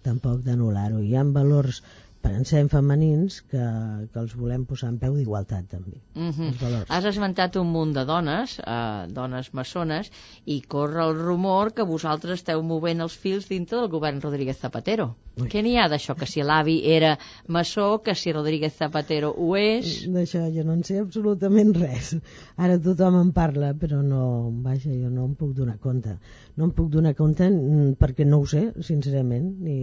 [0.07, 1.01] tampoc d'anul·lar-ho.
[1.01, 1.83] Hi ha valors
[2.25, 3.65] pensem femenins que,
[4.13, 6.85] que els volem posar en peu d'igualtat també mm -hmm.
[6.89, 10.11] Has esmentat un munt de dones eh, dones maçones
[10.45, 15.15] i corre el rumor que vosaltres esteu movent els fils dintre del govern Rodríguez Zapatero
[15.41, 15.49] Ui.
[15.49, 16.15] què n'hi ha d'això?
[16.15, 20.85] Que si l'avi era maçó, que si Rodríguez Zapatero ho és d'això jo no en
[20.85, 22.17] sé absolutament res
[22.57, 26.19] ara tothom en parla però no, vaja, jo no em puc donar compte
[26.57, 29.79] no em puc donar compte mm, perquè no ho sé sincerament ni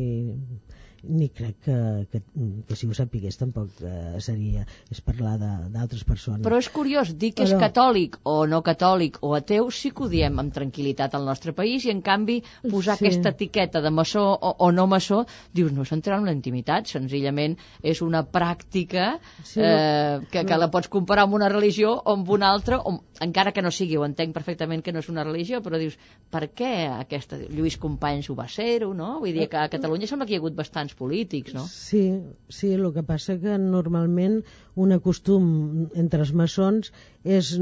[1.03, 1.77] ni crec que,
[2.11, 2.21] que,
[2.67, 7.31] que si ho sapigués tampoc eh, seria és parlar d'altres persones però és curiós, dir
[7.33, 7.57] que però...
[7.57, 11.55] és catòlic o no catòlic o ateu sí que ho diem amb tranquil·litat al nostre
[11.57, 13.07] país i en canvi posar sí.
[13.07, 17.57] aquesta etiqueta de maçó o, o no maçó dius, no s'entrarà en la intimitat senzillament
[17.81, 22.29] és una pràctica sí, eh, que, que la pots comparar amb una religió o amb
[22.29, 25.61] una altra o, encara que no sigui, ho entenc perfectament que no és una religió
[25.65, 25.97] però dius,
[26.31, 29.17] per què aquesta Lluís Companys ho va ser-ho, no?
[29.21, 31.65] Vull dir que a Catalunya sembla que hi ha hagut bastants partits polítics, no?
[31.67, 34.41] Sí, sí, el que passa que normalment
[34.75, 36.91] un costum entre els maçons
[37.23, 37.58] és,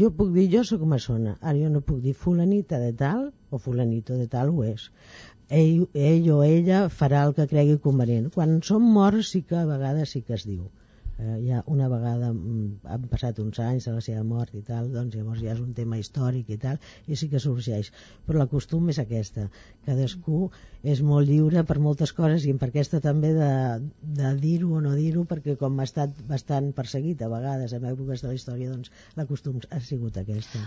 [0.00, 3.58] jo puc dir, jo sóc maçona, ara jo no puc dir fulanita de tal o
[3.58, 4.90] fulanito de tal ho és.
[5.48, 8.28] Ell, ell o ella farà el que cregui convenient.
[8.34, 10.68] Quan som morts sí que a vegades sí que es diu
[11.18, 14.90] eh, ja una vegada mm, han passat uns anys de la seva mort i tal,
[14.94, 17.90] doncs llavors ja és un tema històric i tal, i sí que sorgeix.
[18.26, 19.48] Però la costum és aquesta
[19.86, 20.48] cadascú
[20.82, 23.52] és molt lliure per moltes coses i per aquesta també de,
[24.20, 28.22] de dir-ho o no dir-ho perquè com ha estat bastant perseguit a vegades en èpoques
[28.22, 30.62] de la història doncs la costum ha sigut aquesta.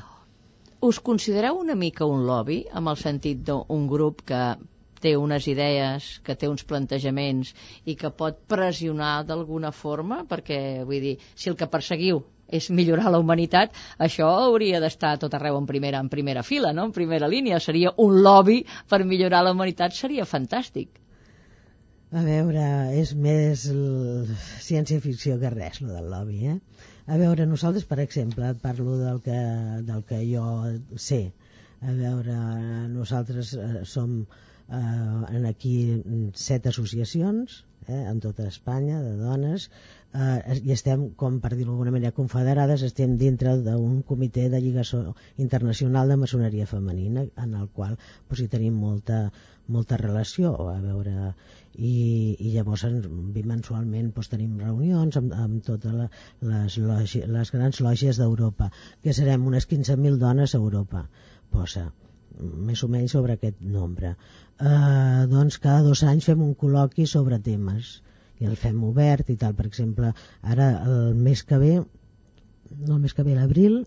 [0.81, 4.41] Us considereu una mica un lobby amb el sentit d'un grup que
[5.03, 7.53] té unes idees, que té uns plantejaments
[7.85, 13.11] i que pot pressionar d'alguna forma, perquè, vull dir, si el que perseguiu és millorar
[13.11, 13.75] la humanitat,
[14.07, 16.89] això hauria d'estar tot arreu en primera, en primera fila, no?
[16.89, 17.61] en primera línia.
[17.63, 18.61] Seria un lobby
[18.91, 20.99] per millorar la humanitat, seria fantàstic.
[22.11, 22.63] A veure,
[22.99, 23.63] és més
[24.67, 26.57] ciència-ficció que res, lo del lobby, eh?
[27.07, 29.39] A veure, nosaltres, per exemple, parlo del que,
[29.87, 30.43] del que jo
[30.99, 31.21] sé.
[31.81, 32.35] A veure,
[32.91, 35.75] nosaltres eh, som eh, en aquí
[36.33, 39.69] set associacions eh, en tota Espanya de dones
[40.13, 45.15] eh, i estem, com per dir-ho d'alguna manera, confederades, estem dintre d'un comitè de lligació
[45.45, 49.21] internacional de maçoneria femenina en el qual pues, hi tenim molta,
[49.67, 51.33] molta relació a veure
[51.75, 51.95] i,
[52.39, 52.85] i llavors
[53.37, 55.97] bimensualment doncs, tenim reunions amb, amb totes
[56.51, 58.71] les, logi, les grans lògies d'Europa
[59.03, 61.07] que serem unes 15.000 dones a Europa
[61.51, 61.89] posa
[62.39, 64.15] més o menys sobre aquest nombre.
[64.59, 67.97] Eh, doncs cada dos anys fem un col·loqui sobre temes
[68.41, 69.55] i el fem obert i tal.
[69.57, 71.73] Per exemple, ara el mes que ve,
[72.87, 73.83] no el mes que ve, l'abril,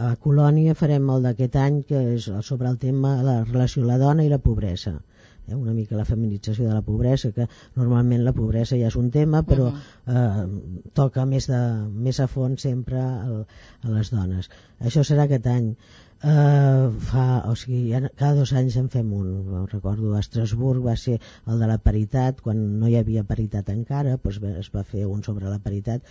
[0.00, 3.98] a Colònia farem el d'aquest any que és sobre el tema de la relació la
[3.98, 8.34] dona i la pobresa eh, una mica la feminització de la pobresa que normalment la
[8.36, 10.14] pobresa ja és un tema però uh -huh.
[10.14, 11.62] eh, toca més, de,
[12.06, 13.44] més a fons sempre el,
[13.82, 15.74] a les dones això serà aquest any
[16.20, 19.28] Uh, fa, o sigui, cada dos anys en fem un,
[19.70, 24.18] recordo a Estrasburg va ser el de la paritat quan no hi havia paritat encara
[24.20, 26.04] doncs es va fer un sobre la paritat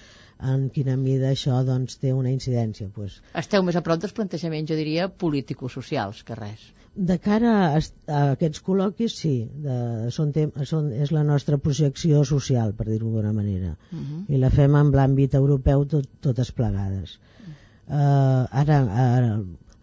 [0.53, 3.19] en quina mida això doncs, té una incidència doncs.
[3.43, 8.23] Esteu més a prop dels plantejaments, jo diria, político-socials que res de cara a, a
[8.33, 13.33] aquests col·loquis sí, de, són, tem, són, és la nostra projecció social per dir-ho d'una
[13.33, 14.05] manera uh mhm.
[14.09, 14.25] -huh.
[14.33, 17.19] i la fem en l'àmbit europeu tot, totes plegades
[17.87, 19.33] uh, ara, ara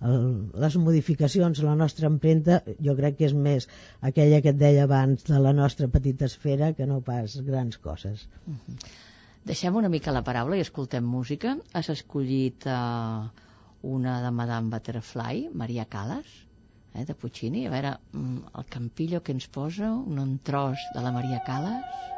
[0.04, 3.68] el, les modificacions, la nostra empremta, jo crec que és més
[4.11, 8.28] aquella que et deia abans de la nostra petita esfera que no pas grans coses.
[8.46, 8.78] Uh -huh.
[9.46, 11.56] Deixem una mica la paraula i escoltem música.
[11.72, 13.28] Has escollit uh,
[13.82, 16.26] una de Madame Butterfly, Maria Calas,
[16.94, 17.66] eh, de Puccini.
[17.66, 22.15] A veure, mm, el Campillo que ens posa, un tros de la Maria Calas.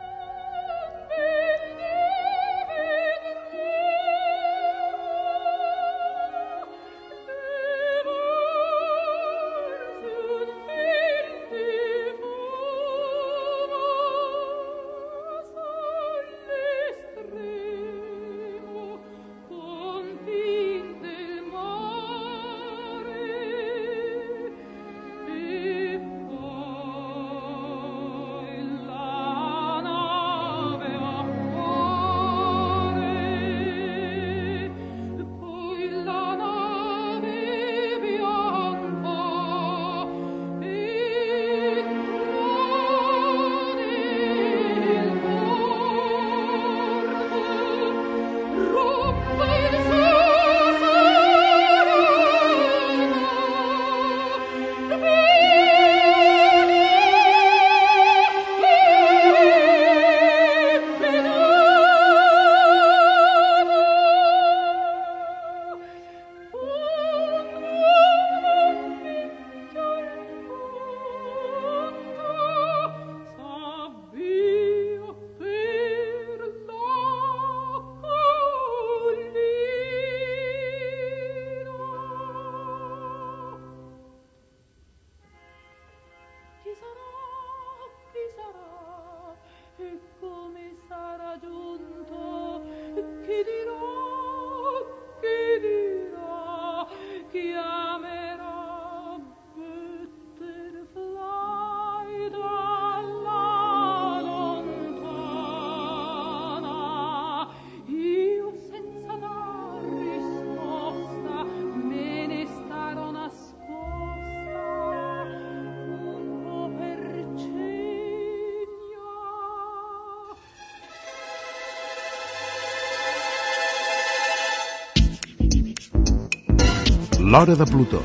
[127.38, 127.98] L'Hora de Plutó,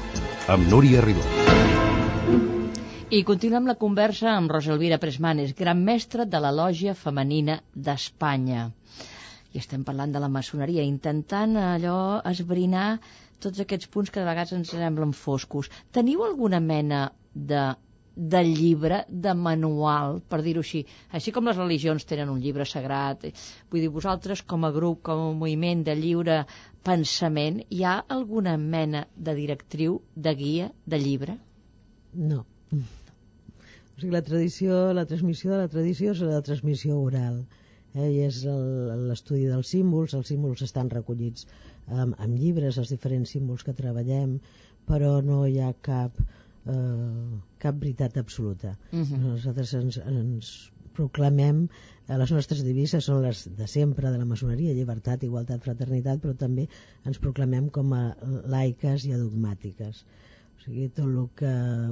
[0.53, 1.23] amb Núria Ribó.
[3.09, 8.67] I continuem la conversa amb Rosa Elvira Presmanes, gran mestra de la lògia femenina d'Espanya.
[9.49, 11.95] I estem parlant de la maçoneria, intentant allò
[12.29, 12.99] esbrinar
[13.41, 15.71] tots aquests punts que de vegades ens semblen foscos.
[15.89, 17.01] Teniu alguna mena
[17.33, 17.63] de
[18.15, 20.83] de llibre, de manual, per dir-ho així.
[21.17, 23.25] Així com les religions tenen un llibre sagrat,
[23.71, 26.43] vull dir, vosaltres com a grup, com a moviment de lliure
[26.85, 31.37] pensament, hi ha alguna mena de directriu, de guia, de llibre?
[32.13, 32.43] No.
[32.73, 37.43] O sigui, la tradició, la transmissió de la tradició és la transmissió oral.
[37.93, 38.09] Eh?
[38.09, 41.47] I és l'estudi dels símbols, els símbols estan recollits
[41.87, 44.39] amb, amb llibres, els diferents símbols que treballem,
[44.89, 46.17] però no hi ha cap
[46.65, 48.77] eh, cap veritat absoluta.
[48.91, 49.13] Uh mhm.
[49.13, 49.33] -huh.
[49.33, 51.67] Nosaltres ens, ens proclamem,
[52.07, 56.35] eh, les nostres divises són les de sempre de la maçoneria, llibertat, igualtat, fraternitat, però
[56.35, 56.67] també
[57.05, 58.03] ens proclamem com a
[58.45, 60.05] laiques i adogmàtiques.
[60.63, 61.49] O sigui, tot el que,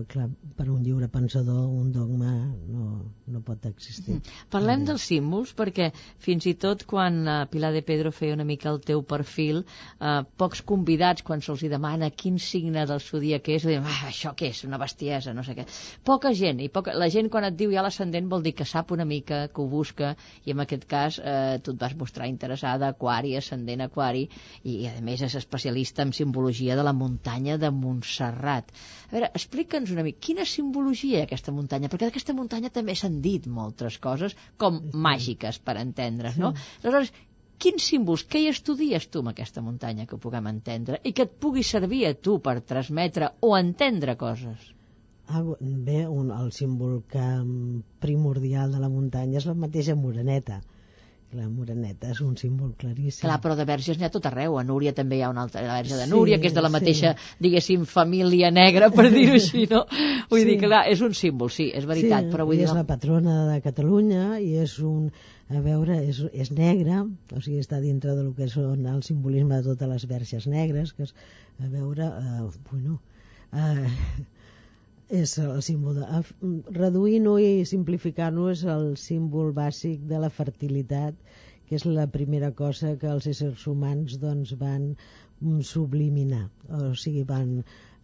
[0.07, 2.29] clar, per un lliure pensador, un dogma
[2.71, 2.85] no,
[3.27, 4.13] no pot existir.
[4.15, 4.35] Mm.
[4.53, 5.89] Parlem dels símbols, perquè
[6.23, 9.65] fins i tot quan uh, Pilar de Pedro feia una mica el teu perfil,
[9.99, 14.53] uh, pocs convidats, quan se'ls demana quin signe del zodíac és, diuen, ah, això què
[14.53, 14.63] és?
[14.69, 15.67] Una bestiesa, no sé què.
[16.07, 18.95] Poca gent, i poca, la gent quan et diu ja l'ascendent vol dir que sap
[18.95, 20.13] una mica, que ho busca,
[20.47, 24.29] i en aquest cas uh, tu et vas mostrar interessada, aquari, ascendent aquari,
[24.63, 28.71] i a més és especialista en simbologia de la muntanya de Montserrat ciutat.
[29.09, 31.89] A veure, explica'ns una mica, quina simbologia aquesta muntanya?
[31.89, 34.97] Perquè d'aquesta muntanya també s'han dit moltes coses, com sí.
[34.97, 36.53] màgiques, per entendre's, no?
[36.55, 36.79] Sí.
[36.83, 37.13] Aleshores,
[37.61, 41.27] quins símbols, què hi estudies tu amb aquesta muntanya que ho puguem entendre i que
[41.27, 44.71] et pugui servir a tu per transmetre o entendre coses?
[45.27, 47.23] Ah, bé, un, el símbol que
[48.03, 50.59] primordial de la muntanya és la mateixa moreneta
[51.37, 53.23] la moreneta és un símbol claríssim.
[53.23, 54.57] Clar, però de verges n'hi ha tot arreu.
[54.59, 56.63] A Núria també hi ha una altra, la verge de Núria, sí, que és de
[56.65, 57.37] la mateixa, sí.
[57.45, 59.85] diguéssim, família negra, per dir-ho així, no?
[60.31, 60.47] Vull sí.
[60.49, 62.67] dir, clar, és un símbol, sí, és veritat, sí, però vull dir...
[62.67, 65.07] és la patrona de Catalunya i és un,
[65.51, 69.71] a veure, és, és negra, o sigui, està dintre del que són el simbolisme de
[69.71, 71.15] totes les verges negres, que és,
[71.61, 72.99] a veure, uh, bueno,
[73.55, 73.87] uh,
[75.11, 76.21] és el símbol de...
[76.77, 81.17] Reduint-ho i simplificant-ho és el símbol bàsic de la fertilitat,
[81.67, 84.91] que és la primera cosa que els éssers humans doncs, van
[85.67, 86.45] subliminar,
[86.77, 87.53] o sigui, van,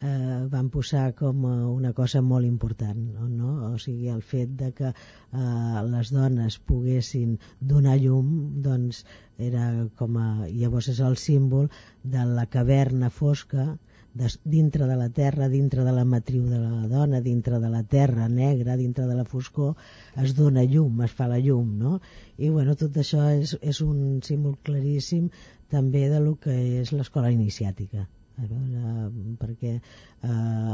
[0.01, 3.01] eh, van posar com una cosa molt important,
[3.39, 3.53] no?
[3.71, 7.37] o sigui, el fet de que eh, les dones poguessin
[7.73, 8.31] donar llum,
[8.67, 9.03] doncs
[9.49, 9.67] era
[9.99, 11.69] com a, llavors és el símbol
[12.03, 13.69] de la caverna fosca
[14.13, 17.83] de, dintre de la terra, dintre de la matriu de la dona, dintre de la
[17.83, 19.75] terra negra, dintre de la foscor,
[20.23, 21.99] es dona llum, es fa la llum, no?
[22.37, 25.31] I bueno, tot això és, és un símbol claríssim
[25.69, 29.07] també de lo que és l'escola iniciàtica a veure,
[29.41, 30.73] perquè eh,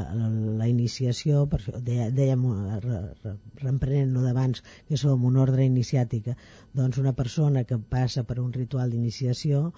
[0.59, 2.43] la iniciació, per això, dèiem,
[2.83, 6.35] re, re, d'abans, que som un ordre iniciàtica,
[6.75, 9.69] doncs una persona que passa per un ritual d'iniciació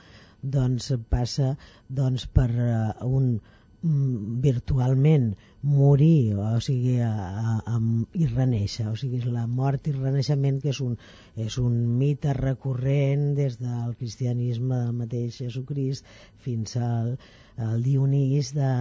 [0.53, 1.51] doncs passa
[1.99, 3.29] doncs, per uh, un
[3.85, 7.79] virtualment morir, o sigui, a, a, a,
[8.17, 10.95] i reneixer, o sigui, la mort i renaixement que és un,
[11.45, 16.09] és un mite recurrent des del cristianisme del mateix Jesucrist
[16.45, 17.11] fins al,
[17.67, 18.71] al Dionís de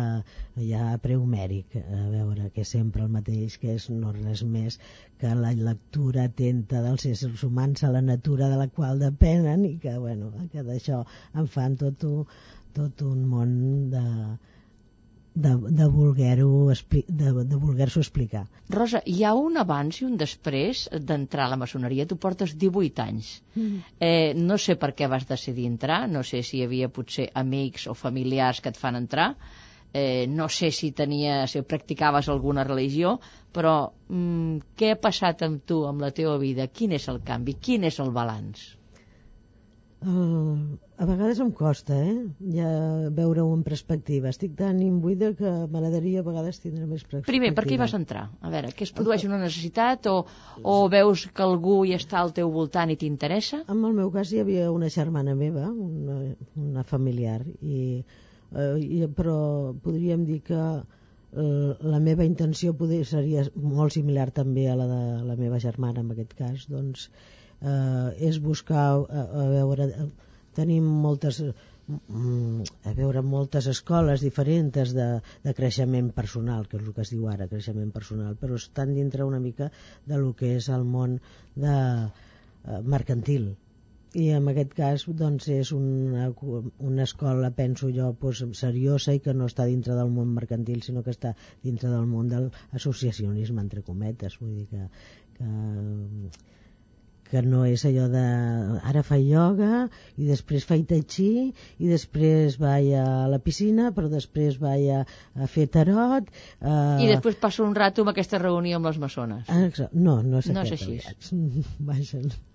[0.71, 4.81] ja preumèric, a veure, que sempre el mateix, que és no res més
[5.21, 9.77] que la lectura atenta dels éssers humans a la natura de la qual depenen i
[9.85, 12.25] que, bueno, que d'això en fan tot un,
[12.73, 13.55] tot un món
[13.93, 14.05] de,
[15.35, 18.45] de, de voler-ho de, de voler explicar.
[18.71, 22.07] Rosa, hi ha un abans i un després d'entrar a la maçoneria.
[22.07, 23.31] Tu portes 18 anys.
[23.55, 23.83] Mm.
[23.99, 27.89] Eh, no sé per què vas decidir entrar, no sé si hi havia potser amics
[27.91, 29.33] o familiars que et fan entrar,
[29.93, 33.19] eh, no sé si tenia, si practicaves alguna religió,
[33.55, 33.75] però
[34.09, 36.71] mm, què ha passat amb tu, amb la teva vida?
[36.71, 37.59] Quin és el canvi?
[37.59, 38.65] Quin és el balanç?
[40.05, 42.15] Uh, a vegades em costa, eh?
[42.53, 42.69] Ja
[43.17, 44.29] veure-ho en perspectiva.
[44.29, 47.31] Estic tan imbuïda que m'agradaria a vegades tindre més perspectiva.
[47.31, 48.27] Primer, per què hi vas entrar?
[48.45, 50.17] A veure, que es produeix una necessitat o,
[50.61, 53.63] o veus que algú hi està al teu voltant i t'interessa?
[53.65, 56.19] En el meu cas hi havia una germana meva, una,
[56.67, 58.03] una familiar, i,
[58.53, 59.39] uh, i, però
[59.87, 65.01] podríem dir que uh, la meva intenció poder, seria molt similar també a la de
[65.31, 67.09] la meva germana en aquest cas, doncs
[67.61, 69.89] eh, és buscar a, a veure
[70.55, 75.09] tenim moltes mm, a veure moltes escoles diferents de,
[75.45, 79.27] de creixement personal, que és el que es diu ara, creixement personal, però estan dintre
[79.27, 79.71] una mica
[80.07, 81.19] de lo que és el món
[81.67, 81.77] de,
[82.07, 83.53] eh, mercantil.
[84.15, 86.29] I en aquest cas doncs, és una,
[86.79, 91.03] una escola, penso jo, doncs, seriosa i que no està dintre del món mercantil, sinó
[91.03, 91.35] que està
[91.65, 94.39] dintre del món de l'associacionisme, entre cometes.
[94.39, 94.87] Vull dir que,
[95.41, 95.49] que
[97.31, 98.25] que no és allò de
[98.91, 99.85] ara fa ioga
[100.17, 105.03] i després fa tai chi i després vaig a la piscina però després vaig a,
[105.35, 107.05] a fer tarot eh...
[107.05, 109.47] i després passo un rato amb aquesta reunió amb les maçones.
[109.49, 110.99] Ah, no, no és, no és així.
[111.91, 112.21] Vaja.
[112.25, 112.54] Eh,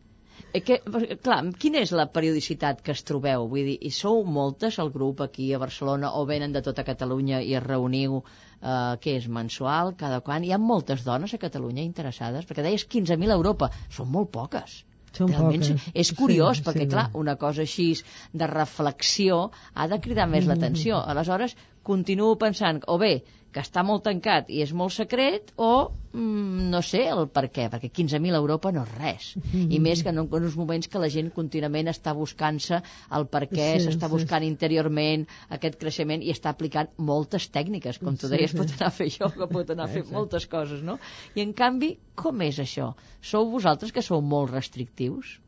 [0.66, 0.80] que,
[1.24, 3.46] clar, quina és la periodicitat que es trobeu?
[3.52, 7.42] Vull dir, i sou moltes el grup aquí a Barcelona o venen de tota Catalunya
[7.46, 8.22] i es reuniu,
[8.62, 10.44] eh, que és mensual, cada quan?
[10.44, 12.50] Hi ha moltes dones a Catalunya interessades?
[12.50, 14.84] Perquè deies 15.000 a Europa, són molt poques.
[15.14, 15.90] Són Realment poques.
[16.04, 17.90] és curiós, sí, perquè sí, clar, una cosa així
[18.34, 20.54] de reflexió ha de cridar més mm.
[20.54, 21.02] l'atenció.
[21.14, 23.20] Aleshores, continuo pensant, o bé,
[23.54, 25.70] que està molt tancat i és molt secret o
[26.14, 29.74] mm, no sé el per què, perquè 15.000 a Europa no és res mm -hmm.
[29.76, 32.82] i més que en uns moments que la gent contínuament està buscant-se
[33.12, 34.14] el per què, sí, s'està sí.
[34.14, 38.62] buscant interiorment aquest creixement i està aplicant moltes tècniques, com tu deies, sí, sí.
[38.62, 41.00] pot anar a fer que pot anar a fer moltes coses, no?
[41.36, 42.94] I en canvi, com és això?
[43.22, 45.40] Sou vosaltres que sou molt restrictius?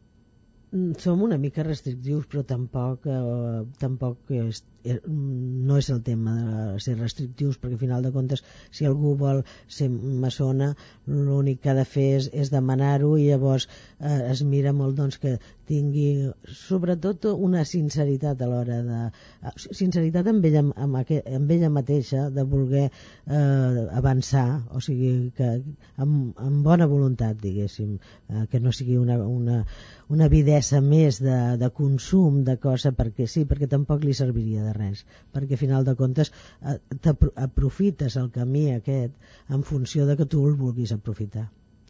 [0.71, 6.79] Mm, som una mica restrictius, però tampoc, eh, tampoc és, no és el tema de
[6.83, 10.71] ser restrictius perquè al final de comptes si algú vol ser maçona
[11.07, 13.67] l'únic que ha de fer és, és demanar-ho i llavors
[13.99, 15.37] eh, es mira molt doncs, que
[15.71, 19.01] tingui sobretot una sinceritat a l'hora de
[19.61, 25.51] sinceritat amb ella, amb, aqu amb ella mateixa de voler eh, avançar o sigui que
[26.01, 29.61] amb, amb bona voluntat diguéssim eh, que no sigui una, una,
[30.09, 34.70] una videsa més de, de consum de cosa perquè sí, perquè tampoc li serviria de
[34.71, 35.05] de res,
[35.35, 36.77] perquè a final de comptes eh,
[37.47, 41.49] aprofites el camí aquest en funció de que tu el vulguis aprofitar.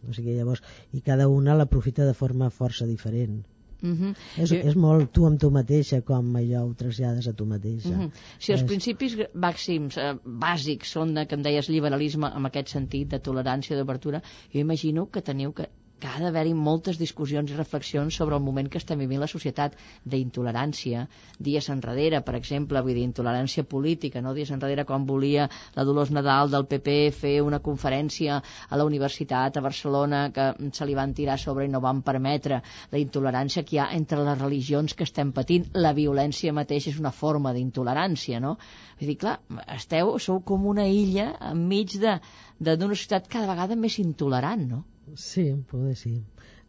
[0.10, 0.62] O sigui, llavors,
[0.98, 3.42] i cada una l'aprofita de forma força diferent.
[3.82, 4.16] Uh -huh.
[4.38, 8.02] és, és molt tu amb tu mateixa com allò ho trasllades a tu mateixa uh
[8.02, 8.12] -huh.
[8.38, 8.68] si els és...
[8.68, 13.76] principis màxims eh, bàsics són de, que em deies liberalisme en aquest sentit de tolerància,
[13.76, 14.22] d'obertura
[14.54, 15.68] jo imagino que teniu que
[16.02, 19.76] que ha d'haver-hi moltes discussions i reflexions sobre el moment que estem vivint la societat
[20.14, 21.06] d'intolerància.
[21.48, 24.34] Dies enrere, per exemple, vull dir, intolerància política, no?
[24.38, 25.48] Dies enrere quan volia
[25.78, 30.88] la Dolors Nadal del PP fer una conferència a la universitat a Barcelona que se
[30.90, 34.42] li van tirar sobre i no van permetre la intolerància que hi ha entre les
[34.42, 35.70] religions que estem patint.
[35.86, 38.58] La violència mateixa és una forma d'intolerància, no?
[39.00, 39.38] Vull dir, clar,
[39.78, 44.84] esteu, sou com una illa enmig d'una societat cada vegada més intolerant, no?
[45.16, 46.16] Sí, poder sí.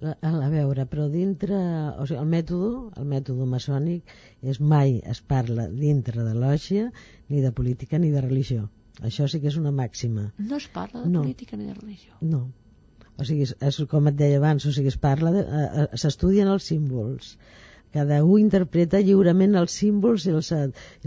[0.02, 1.58] A, a veure, però dintre,
[2.02, 6.88] o sigui, el mètode, el mètode maçònic és mai es parla dintre de lògia,
[7.28, 8.66] ni de política ni de religió.
[9.00, 10.30] Això sí que és una màxima.
[10.38, 11.22] No es parla de no.
[11.22, 12.16] política ni de religió.
[12.20, 12.48] No.
[13.16, 15.44] O sigui, és, és com et deia abans, o sigui, es parla de,
[16.02, 17.36] s'estudien els símbols.
[17.92, 20.50] Cada un interpreta lliurement els símbols i els,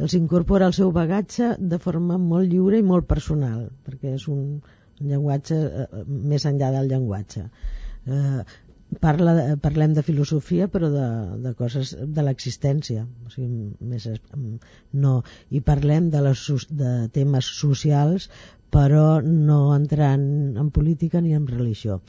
[0.06, 4.60] els incorpora al seu bagatge de forma molt lliure i molt personal, perquè és un,
[5.00, 7.48] llenguatge eh, més enllà del llenguatge.
[8.06, 8.44] Eh,
[9.02, 11.08] parla, parlem de filosofia però de,
[11.44, 14.08] de coses de l'existència o sigui, més,
[15.06, 15.16] no,
[15.50, 18.30] i parlem de, les, de temes socials
[18.72, 20.24] però no entrant
[20.60, 22.02] en política ni en religió.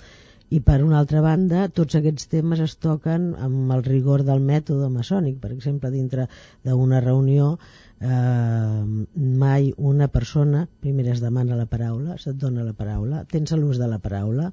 [0.51, 4.91] I per una altra banda tots aquests temes es toquen amb el rigor del mètode
[4.93, 6.29] maçònic per exemple dintre
[6.67, 13.25] d'una reunió eh, mai una persona primer es demana la paraula, se't dona la paraula,
[13.31, 14.51] tens l'ús de la paraula,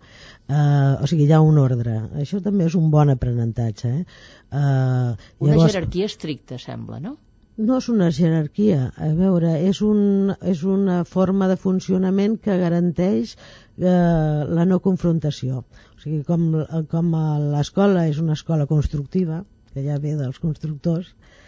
[0.48, 2.00] eh, o sigui, hi ha un ordre.
[2.24, 3.90] Això també és un bon aprenentatge.
[3.90, 4.06] Eh?
[4.52, 5.12] Eh,
[5.44, 7.18] una llavors, jerarquia estricta, sembla, no?
[7.58, 13.36] No és una jerarquia, a veure, és, un, és una forma de funcionament que garanteix
[13.36, 15.66] eh, la no confrontació.
[15.94, 16.48] O sigui, com,
[16.90, 17.14] com
[17.52, 21.43] l'escola és una escola constructiva, que ja ve dels constructors, eh,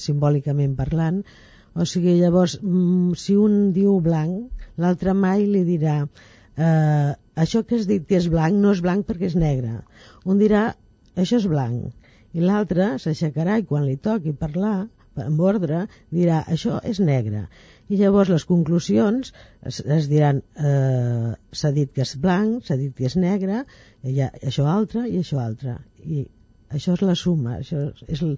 [0.00, 1.22] simbòlicament parlant.
[1.76, 5.98] O sigui, llavors mm, si un diu blanc l'altre mai li dirà
[6.56, 7.12] eh,
[7.44, 9.82] això que has dit que és blanc no és blanc perquè és negre.
[10.24, 10.66] Un dirà
[11.16, 11.92] això és blanc.
[12.36, 14.86] I l'altre s'aixecarà i quan li toqui parlar
[15.24, 17.46] amb ordre dirà això és negre.
[17.88, 19.32] I llavors les conclusions
[19.62, 23.62] es, es diran eh, s'ha dit que és blanc, s'ha dit que és negre
[24.02, 25.78] i ha, això altre i això altre.
[26.04, 26.26] I
[26.74, 28.36] això és la suma això és, el...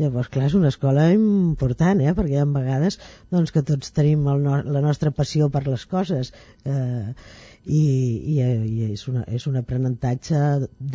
[0.00, 2.14] llavors clar és una escola important eh?
[2.16, 2.98] perquè hi ha vegades
[3.32, 4.60] doncs, que tots tenim el no...
[4.76, 6.32] la nostra passió per les coses
[6.64, 7.12] eh,
[7.66, 10.42] i, i, i és, una, és un aprenentatge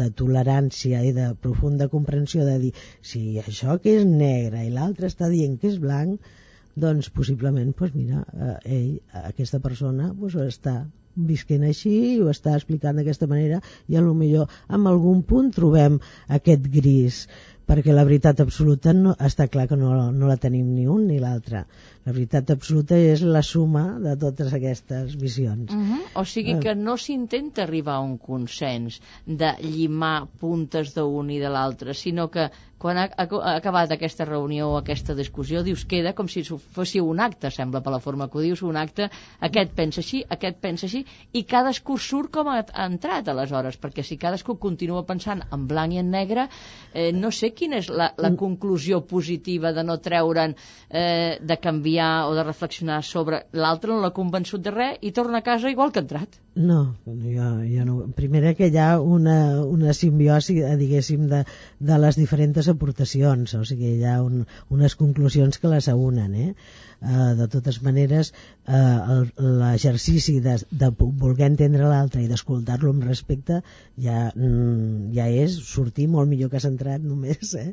[0.01, 2.75] de tolerància i de profunda comprensió de dir
[3.13, 6.31] si això que és negre i l'altre està dient que és blanc
[6.75, 10.81] doncs possiblement doncs mira, eh, ell, aquesta persona doncs, està
[11.15, 13.59] visquent així i ho està explicant d'aquesta manera
[13.91, 15.99] i a lo millor en algun punt trobem
[16.39, 17.25] aquest gris
[17.67, 21.19] perquè la veritat absoluta no, està clar que no, no la tenim ni un ni
[21.19, 21.65] l'altre
[22.05, 25.69] la veritat absoluta és la suma de totes aquestes visions.
[25.69, 25.91] Uh mhm.
[25.91, 26.21] -huh.
[26.21, 31.49] O sigui que no s'intenta arribar a un consens de llimar puntes d'un i de
[31.49, 32.49] l'altre, sinó que
[32.81, 37.19] quan ha, ha acabat aquesta reunió o aquesta discussió, dius, queda com si fos un
[37.19, 40.87] acte, sembla, per la forma que ho dius, un acte, aquest pensa així, aquest pensa
[40.87, 41.03] així,
[41.37, 45.93] i cadascú surt com ha, ha entrat, aleshores, perquè si cadascú continua pensant en blanc
[45.93, 46.47] i en negre,
[46.93, 48.39] eh, no sé quina és la, la mm.
[48.41, 50.57] conclusió positiva de no treure'n,
[50.89, 55.11] eh, de canviar canviar o de reflexionar sobre l'altre, no l'ha convençut de res i
[55.11, 56.39] torna a casa igual que ha entrat.
[56.55, 58.07] No, jo, jo no.
[58.15, 61.43] Primera que hi ha una, una simbiosi, eh, diguéssim, de,
[61.79, 66.53] de les diferents aportacions, o sigui, hi ha un, unes conclusions que les unen, eh?
[67.01, 68.27] Uh, de totes maneres
[68.69, 73.63] uh, l'exercici de, de voler entendre l'altre i d'escoltar-lo amb respecte
[73.97, 77.71] ja, mm, ja és sortir molt millor que has entrat només eh?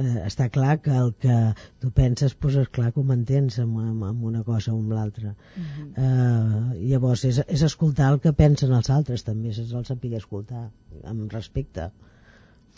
[0.00, 1.38] Eh, està clar que el que
[1.82, 4.92] tu penses pues, és clar que ho mantens amb, amb, amb una cosa o amb
[4.96, 5.88] l'altra uh -huh.
[6.04, 10.70] eh, llavors és, és escoltar el que pensen els altres també és el saber escoltar
[11.04, 11.90] amb respecte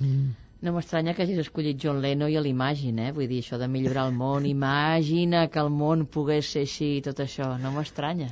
[0.00, 0.30] mm.
[0.62, 3.14] No m'estranya que hagis escollit John Lennon i l'Imagine, eh?
[3.16, 4.46] Vull dir, això de millorar el món.
[4.46, 7.50] Imagina que el món pogués ser així i tot això.
[7.58, 8.30] No m'estranya.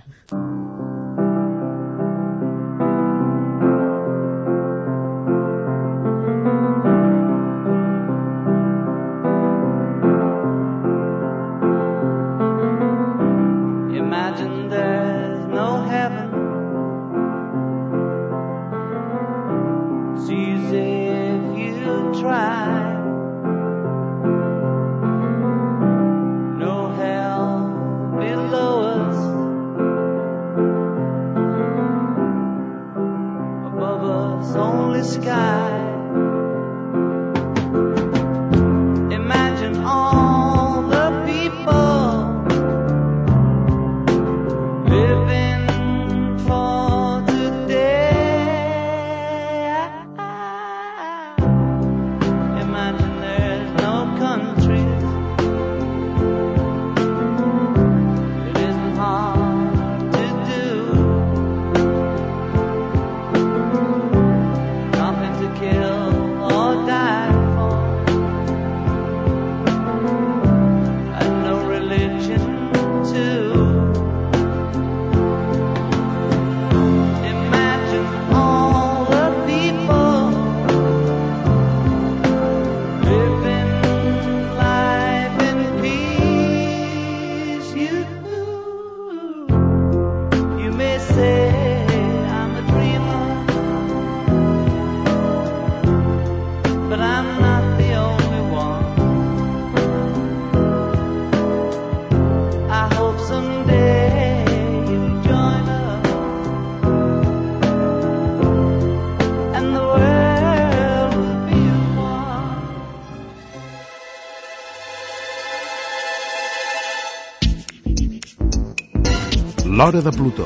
[119.81, 120.45] L'Hora de Plutó,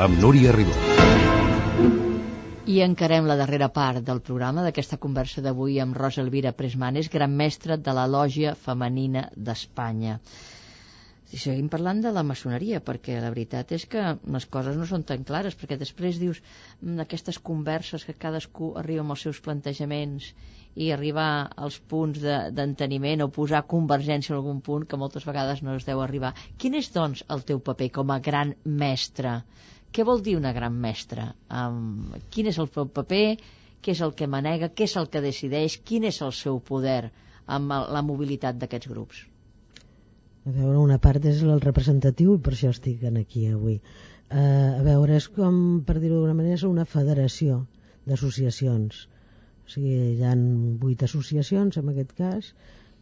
[0.00, 0.72] amb Núria Ribó.
[2.74, 7.34] I encarem la darrera part del programa d'aquesta conversa d'avui amb Rosa Elvira Presmanes, gran
[7.36, 10.14] mestra de la Lògia Femenina d'Espanya.
[11.28, 14.06] I seguim parlant de la maçoneria, perquè la veritat és que
[14.36, 19.04] les coses no són tan clares, perquè després dius mm, aquestes converses que cadascú arriba
[19.04, 20.32] amb els seus plantejaments
[20.78, 25.62] i arribar als punts d'enteniment de, o posar convergència en algun punt que moltes vegades
[25.66, 26.32] no es deu arribar.
[26.58, 29.40] Quin és, doncs, el teu paper com a gran mestre?
[29.90, 31.32] Què vol dir una gran mestra?
[31.50, 33.24] Um, quin és el teu paper?
[33.82, 34.70] Què és el que manega?
[34.70, 35.80] Què és el que decideix?
[35.82, 37.10] Quin és el seu poder
[37.50, 39.24] amb la mobilitat d'aquests grups?
[40.46, 43.80] A veure, una part és el representatiu i per això estic aquí avui.
[44.30, 47.64] Uh, a veure, és com, per dir-ho d'alguna manera, és una federació
[48.06, 49.08] d'associacions
[49.70, 50.36] o sigui, hi ha
[50.84, 52.48] vuit associacions, en aquest cas,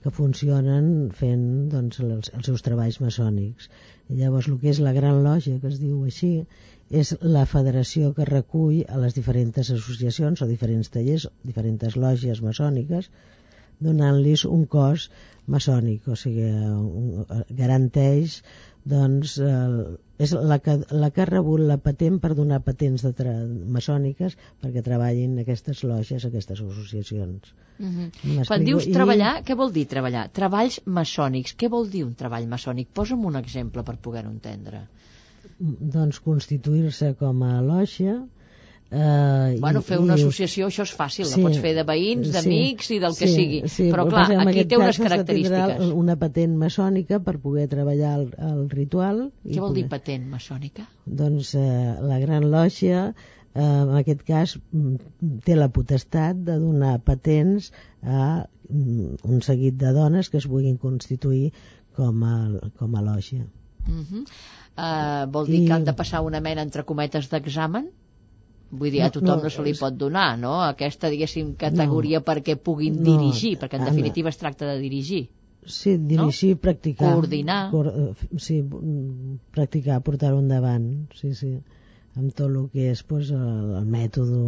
[0.02, 0.88] que funcionen
[1.20, 3.70] fent doncs, els, els seus treballs maçònics.
[4.12, 6.30] I llavors, el que és la Gran Lògia, que es diu així,
[7.02, 13.10] és la federació que recull a les diferents associacions o diferents tallers, diferents lògies maçòniques,
[13.84, 15.08] donant-los un cos
[15.48, 17.24] maçònic, o sigui, un,
[17.56, 18.42] garanteix
[18.88, 23.12] doncs eh, és la que, la que ha rebut la patent per donar patents de
[23.16, 23.34] tra
[23.76, 27.52] maçòniques perquè treballin aquestes loges, aquestes associacions.
[27.78, 28.46] Mm -hmm.
[28.48, 28.92] Quan dius I...
[28.92, 30.28] treballar, què vol dir treballar?
[30.40, 32.88] Treballs maçònics, què vol dir un treball maçònic?
[32.94, 34.88] Posa'm un exemple per poder-ho entendre.
[35.58, 38.18] Doncs constituir-se com a loja,
[38.90, 42.86] Uh, bueno, fer una associació, això és fàcil, sí, la pots fer de veïns, d'amics
[42.88, 43.58] sí, i del que sí, sigui.
[43.68, 45.90] Sí, però clar, aquí té unes característiques.
[45.92, 49.26] Una patent maçònica per poder treballar el, el ritual.
[49.44, 49.82] Què vol poder...
[49.82, 50.86] dir patent maçònica?
[51.20, 54.96] Doncs uh, la Gran Lògia, uh, en aquest cas, mm,
[55.44, 57.68] té la potestat de donar patents
[58.00, 58.24] a
[58.72, 61.50] um, un seguit de dones que es vulguin constituir
[61.98, 62.34] com a,
[62.80, 63.44] com a lògia.
[63.84, 64.24] Uh -huh.
[64.24, 65.66] uh, vol dir I...
[65.66, 67.92] que han de passar una mena, entre cometes, d'examen?
[68.70, 70.58] Vull dir, a tothom no, no, no se li pot donar, no?
[70.66, 74.76] Aquesta, diguéssim, categoria no, perquè puguin no, dirigir, perquè en Anna, definitiva es tracta de
[74.82, 75.22] dirigir.
[75.64, 76.60] Sí, dirigir, no?
[76.66, 77.14] practicar.
[77.16, 77.62] Coordinar.
[77.72, 78.60] Cor eh, sí,
[79.56, 81.56] practicar, portar-ho endavant, sí, sí
[82.18, 84.38] amb tot el que és pues, el, el mètode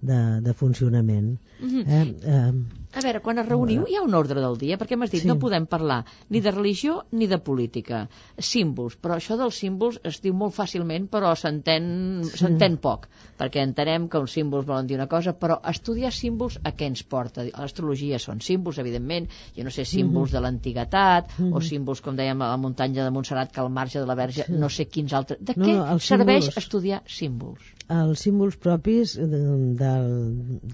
[0.00, 1.38] de, de funcionament.
[1.60, 1.84] Mm -hmm.
[1.86, 2.52] eh, eh,
[2.92, 5.28] a veure, quan es reuniu hi ha un ordre del dia, perquè m'has dit sí.
[5.28, 8.08] no podem parlar ni de religió ni de política.
[8.38, 12.80] Símbols, però això dels símbols es diu molt fàcilment, però s'entén sí.
[12.82, 13.06] poc,
[13.38, 17.04] perquè entenem que uns símbols volen dir una cosa, però estudiar símbols a què ens
[17.04, 17.44] porta?
[17.44, 20.40] L'astrologia són símbols, evidentment, jo no sé, símbols mm -hmm.
[20.40, 21.56] de l'antiguitat, mm -hmm.
[21.56, 24.44] o símbols, com dèiem, a la muntanya de Montserrat, que al marge de la Verge,
[24.46, 24.52] sí.
[24.52, 25.38] no sé quins altres...
[25.40, 26.56] De no, què no, serveix símbols...
[26.56, 27.62] estudiar símbols?
[27.90, 29.38] Els símbols propis de,
[29.78, 29.92] de,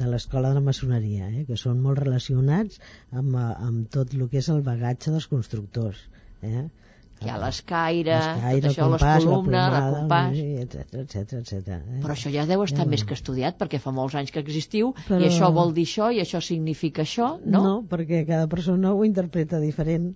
[0.01, 2.81] de l'escola de la maçoneria, eh, que són molt relacionats
[3.13, 6.03] amb, amb tot el que és el bagatge dels constructors.
[6.45, 6.67] Eh?
[7.25, 10.41] Hi ha l'escaire, tot això, compàs, les columnes, la, compàs...
[10.65, 11.79] Etc, etc, etc.
[11.79, 12.01] Eh?
[12.03, 14.91] Però això ja deu estar ja, més que estudiat, perquè fa molts anys que existiu,
[15.07, 15.23] però...
[15.25, 17.63] i això vol dir això, i això significa això, no?
[17.65, 20.11] No, perquè cada persona ho interpreta diferent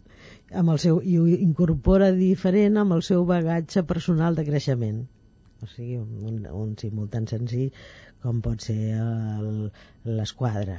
[0.52, 5.00] amb el seu, i ho incorpora diferent amb el seu bagatge personal de creixement
[5.62, 7.70] o sigui, un, un simultant senzill
[8.22, 8.76] com pot ser
[10.04, 10.76] l'esquadra,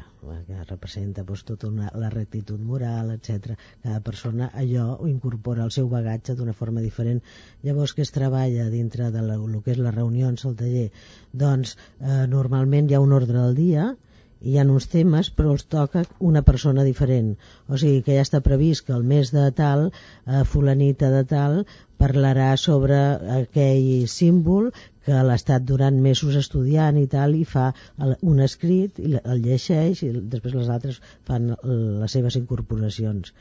[0.47, 3.55] que representa doncs, tota una, la rectitud moral, etc.
[3.85, 7.23] Cada persona allò ho incorpora al seu bagatge d'una forma diferent.
[7.65, 10.87] Llavors, que es treballa dintre de la, el que és les reunions, el taller?
[11.45, 13.89] Doncs, eh, normalment hi ha un ordre del dia,
[14.41, 17.33] hi ha uns temes però els toca una persona diferent.
[17.67, 21.61] O sigui que ja està previst que el mes de tal eh, fulanita de tal
[22.01, 22.97] parlarà sobre
[23.37, 24.71] aquell símbol
[25.05, 27.69] que l'ha estat durant mesos estudiant i tal i fa
[28.33, 33.33] un escrit i el llegeix i després les altres fan les seves incorporacions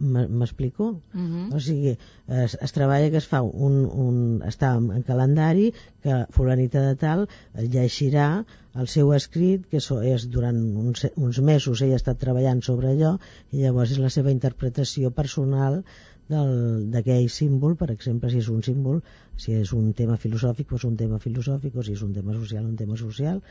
[0.00, 0.84] m'explico?
[1.14, 1.48] Uh mhm.
[1.48, 1.56] -huh.
[1.56, 1.96] o sigui,
[2.26, 5.72] es, es treballa que es fa un, un està en calendari
[6.02, 8.44] que fulanita de tal llegirà
[8.74, 12.92] el seu escrit que so, és durant uns, uns mesos ella ha estat treballant sobre
[12.92, 13.18] allò
[13.52, 15.82] i llavors és la seva interpretació personal
[16.28, 19.00] d'aquell símbol, per exemple, si és un símbol,
[19.42, 22.64] si és un tema filosòfic, doncs un tema filosòfic, o si és un tema social,
[22.66, 23.42] un tema social,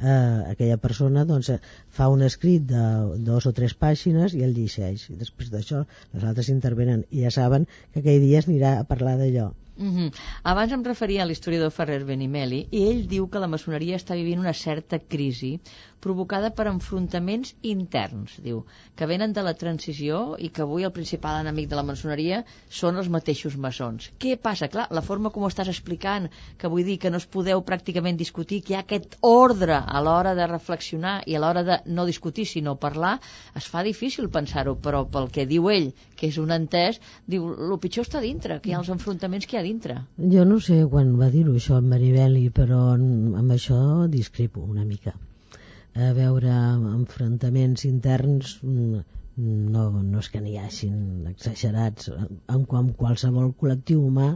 [0.00, 1.52] eh, aquella persona doncs,
[1.98, 2.84] fa un escrit de
[3.28, 5.10] dos o tres pàgines i el llegeix.
[5.10, 5.84] I després d'això,
[6.14, 9.52] les altres intervenen i ja saben que aquell dia es anirà a parlar d'allò.
[9.76, 10.10] Mm -hmm.
[10.44, 14.38] Abans em referia a l'historiador Ferrer Benimeli i ell diu que la maçoneria està vivint
[14.38, 15.58] una certa crisi
[16.06, 18.64] provocada per enfrontaments interns, diu,
[18.94, 23.00] que venen de la transició i que avui el principal enemic de la maçoneria són
[23.02, 24.12] els mateixos maçons.
[24.20, 24.68] Què passa?
[24.68, 26.28] Clar, la forma com ho estàs explicant,
[26.60, 30.02] que vull dir que no es podeu pràcticament discutir, que hi ha aquest ordre a
[30.06, 33.16] l'hora de reflexionar i a l'hora de no discutir, sinó parlar,
[33.60, 37.76] es fa difícil pensar-ho, però pel que diu ell, que és un entès, diu, el
[37.82, 40.00] pitjor està dintre, que hi ha els enfrontaments que hi ha dintre.
[40.36, 43.80] Jo no sé quan va dir-ho això en Maribeli, però amb això
[44.10, 45.14] discrepo una mica.
[45.94, 46.50] A veure,
[46.94, 48.56] enfrontaments interns
[49.36, 52.10] no, no és que n'hi hagin exagerats.
[52.14, 54.34] En, en qualsevol col·lectiu humà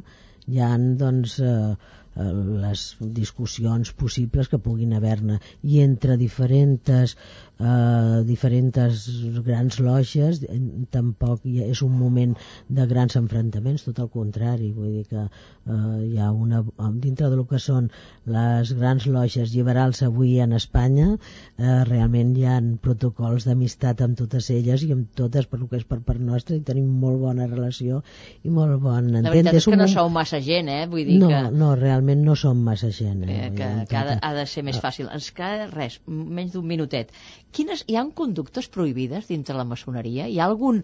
[0.49, 0.73] hi ha
[1.05, 1.77] doncs, eh,
[2.19, 2.33] Eh,
[2.63, 2.83] les
[3.17, 5.37] discussions possibles que puguin haver-ne
[5.73, 7.15] i entre diferents
[7.61, 9.09] eh, diferents
[9.47, 10.59] grans loges eh,
[10.95, 12.35] tampoc és un moment
[12.69, 16.65] de grans enfrontaments, tot el contrari vull dir que eh, hi ha una
[17.03, 17.91] dintre de lo que són
[18.27, 24.51] les grans loges liberals avui en Espanya eh, realment hi ha protocols d'amistat amb totes
[24.55, 27.47] elles i amb totes per lo que és per part nostra i tenim molt bona
[27.47, 28.03] relació
[28.43, 29.29] i molt bon entendre.
[29.29, 30.85] La veritat és que no sou massa gent, eh?
[30.91, 31.43] Vull dir no, que...
[31.55, 33.25] no, realment realment no som massa gent.
[33.29, 33.47] Eh?
[33.47, 35.09] eh que, que ha, de, ha de ser més fàcil.
[35.13, 37.13] Ens queda res, menys d'un minutet.
[37.57, 40.27] Quines, hi ha conductes prohibides dintre la maçoneria?
[40.29, 40.83] Hi ha algun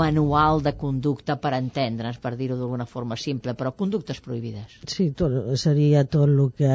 [0.00, 4.76] manual de conducta per entendre's, per dir-ho d'alguna forma simple, però conductes prohibides?
[4.92, 6.70] Sí, tot, seria tot el que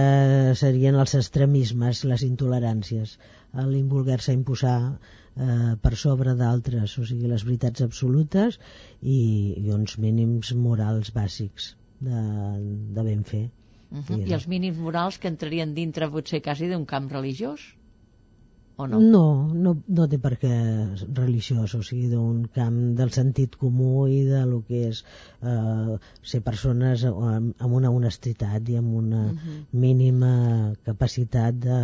[0.64, 3.16] serien els extremismes, les intoleràncies,
[3.72, 8.60] l'involguer-se a imposar eh, per sobre d'altres, o sigui, les veritats absolutes
[9.02, 9.20] i,
[9.64, 11.74] i uns mínims morals bàsics
[12.04, 12.22] de,
[12.96, 13.46] de ben fer.
[13.92, 14.24] Uh -huh.
[14.28, 17.72] I els mínims morals que entrarien dintre potser quasi d'un camp religiós?
[18.82, 19.00] O no?
[19.00, 19.24] No,
[19.54, 20.52] no, no té per què
[21.20, 25.98] religiós, o sigui, d'un camp del sentit comú i de lo que és eh,
[26.34, 29.60] ser persones amb, amb una honestitat i amb una uh -huh.
[29.86, 30.34] mínima
[30.90, 31.80] capacitat de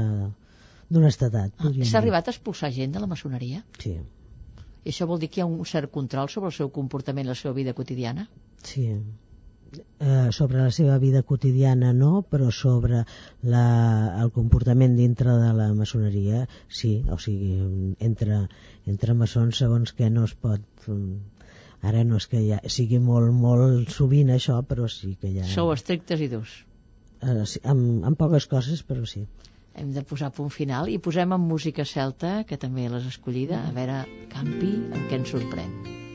[0.90, 1.52] d'honestedat.
[1.60, 3.64] Ah, S'ha arribat a expulsar gent de la maçoneria?
[3.78, 3.98] Sí.
[4.86, 7.30] I això vol dir que hi ha un cert control sobre el seu comportament i
[7.30, 8.30] la seva vida quotidiana?
[8.64, 8.86] Sí
[10.00, 13.04] eh, sobre la seva vida quotidiana no, però sobre
[13.44, 13.66] la,
[14.24, 17.58] el comportament dintre de la maçoneria sí, o sigui,
[18.00, 18.46] entre,
[18.86, 20.86] entre maçons segons que no es pot
[21.82, 25.46] ara no és que ja sigui molt, molt sovint això, però sí que ja...
[25.52, 26.56] Sou estrictes i durs.
[27.22, 29.26] Eh, sí, amb, amb poques coses, però sí.
[29.78, 33.78] Hem de posar punt final i posem en música celta, que també l'has escollida, a
[33.78, 34.02] veure,
[34.34, 36.07] Campi, amb què ens sorprèn.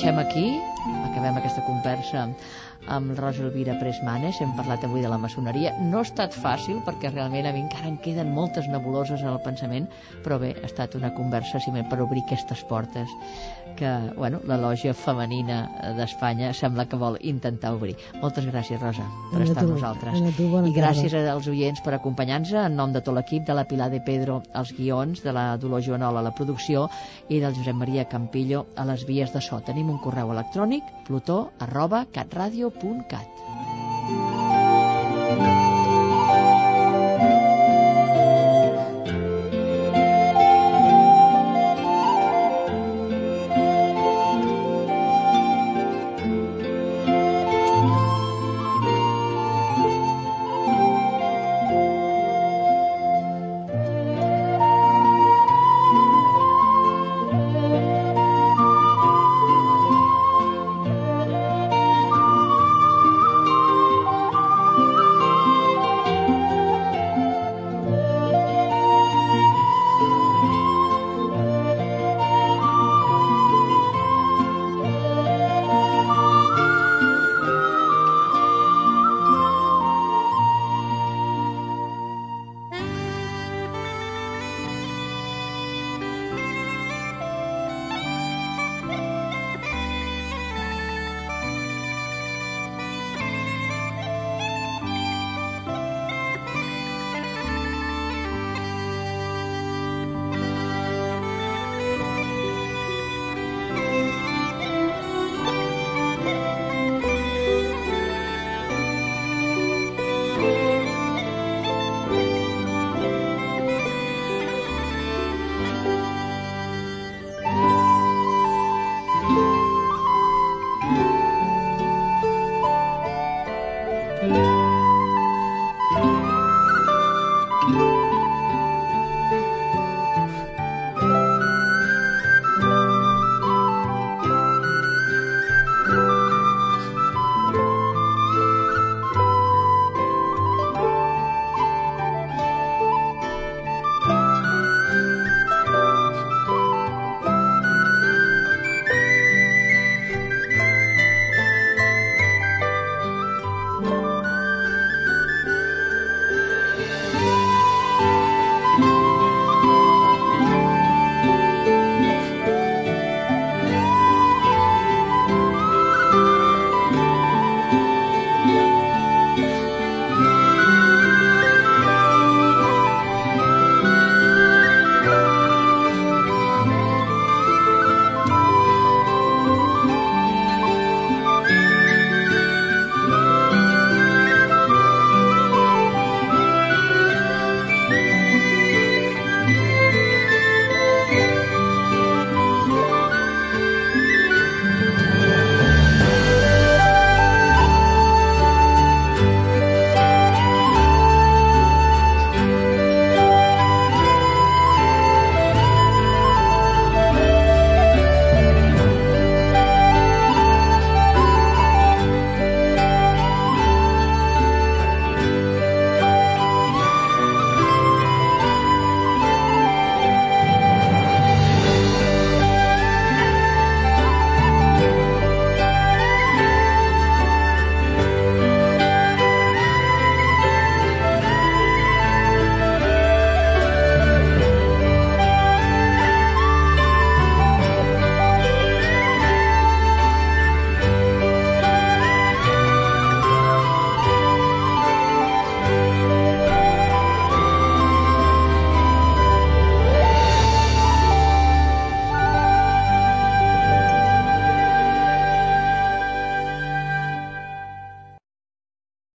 [0.00, 0.46] Deixem aquí,
[1.04, 2.22] acabem aquesta conversa
[2.88, 5.74] amb Rosa Elvira Presmanes, hem parlat avui de la maçoneria.
[5.76, 9.90] No ha estat fàcil, perquè realment a mi encara en queden moltes nebuloses al pensament,
[10.24, 13.12] però bé, ha estat una conversa simplement per obrir aquestes portes
[13.76, 15.60] que bueno, la lògia femenina
[15.96, 17.96] d'Espanya sembla que vol intentar obrir.
[18.22, 20.20] Moltes gràcies, Rosa, per estar amb nosaltres.
[20.36, 23.90] Tu, I gràcies als oients per acompanyar-nos en nom de tot l'equip, de la Pilar
[23.92, 26.88] de Pedro als guions, de la Dolor Joanola a la producció
[27.28, 29.60] i del Josep Maria Campillo a les vies de so.
[29.64, 33.28] Tenim un correu electrònic plutó arroba catradio.cat.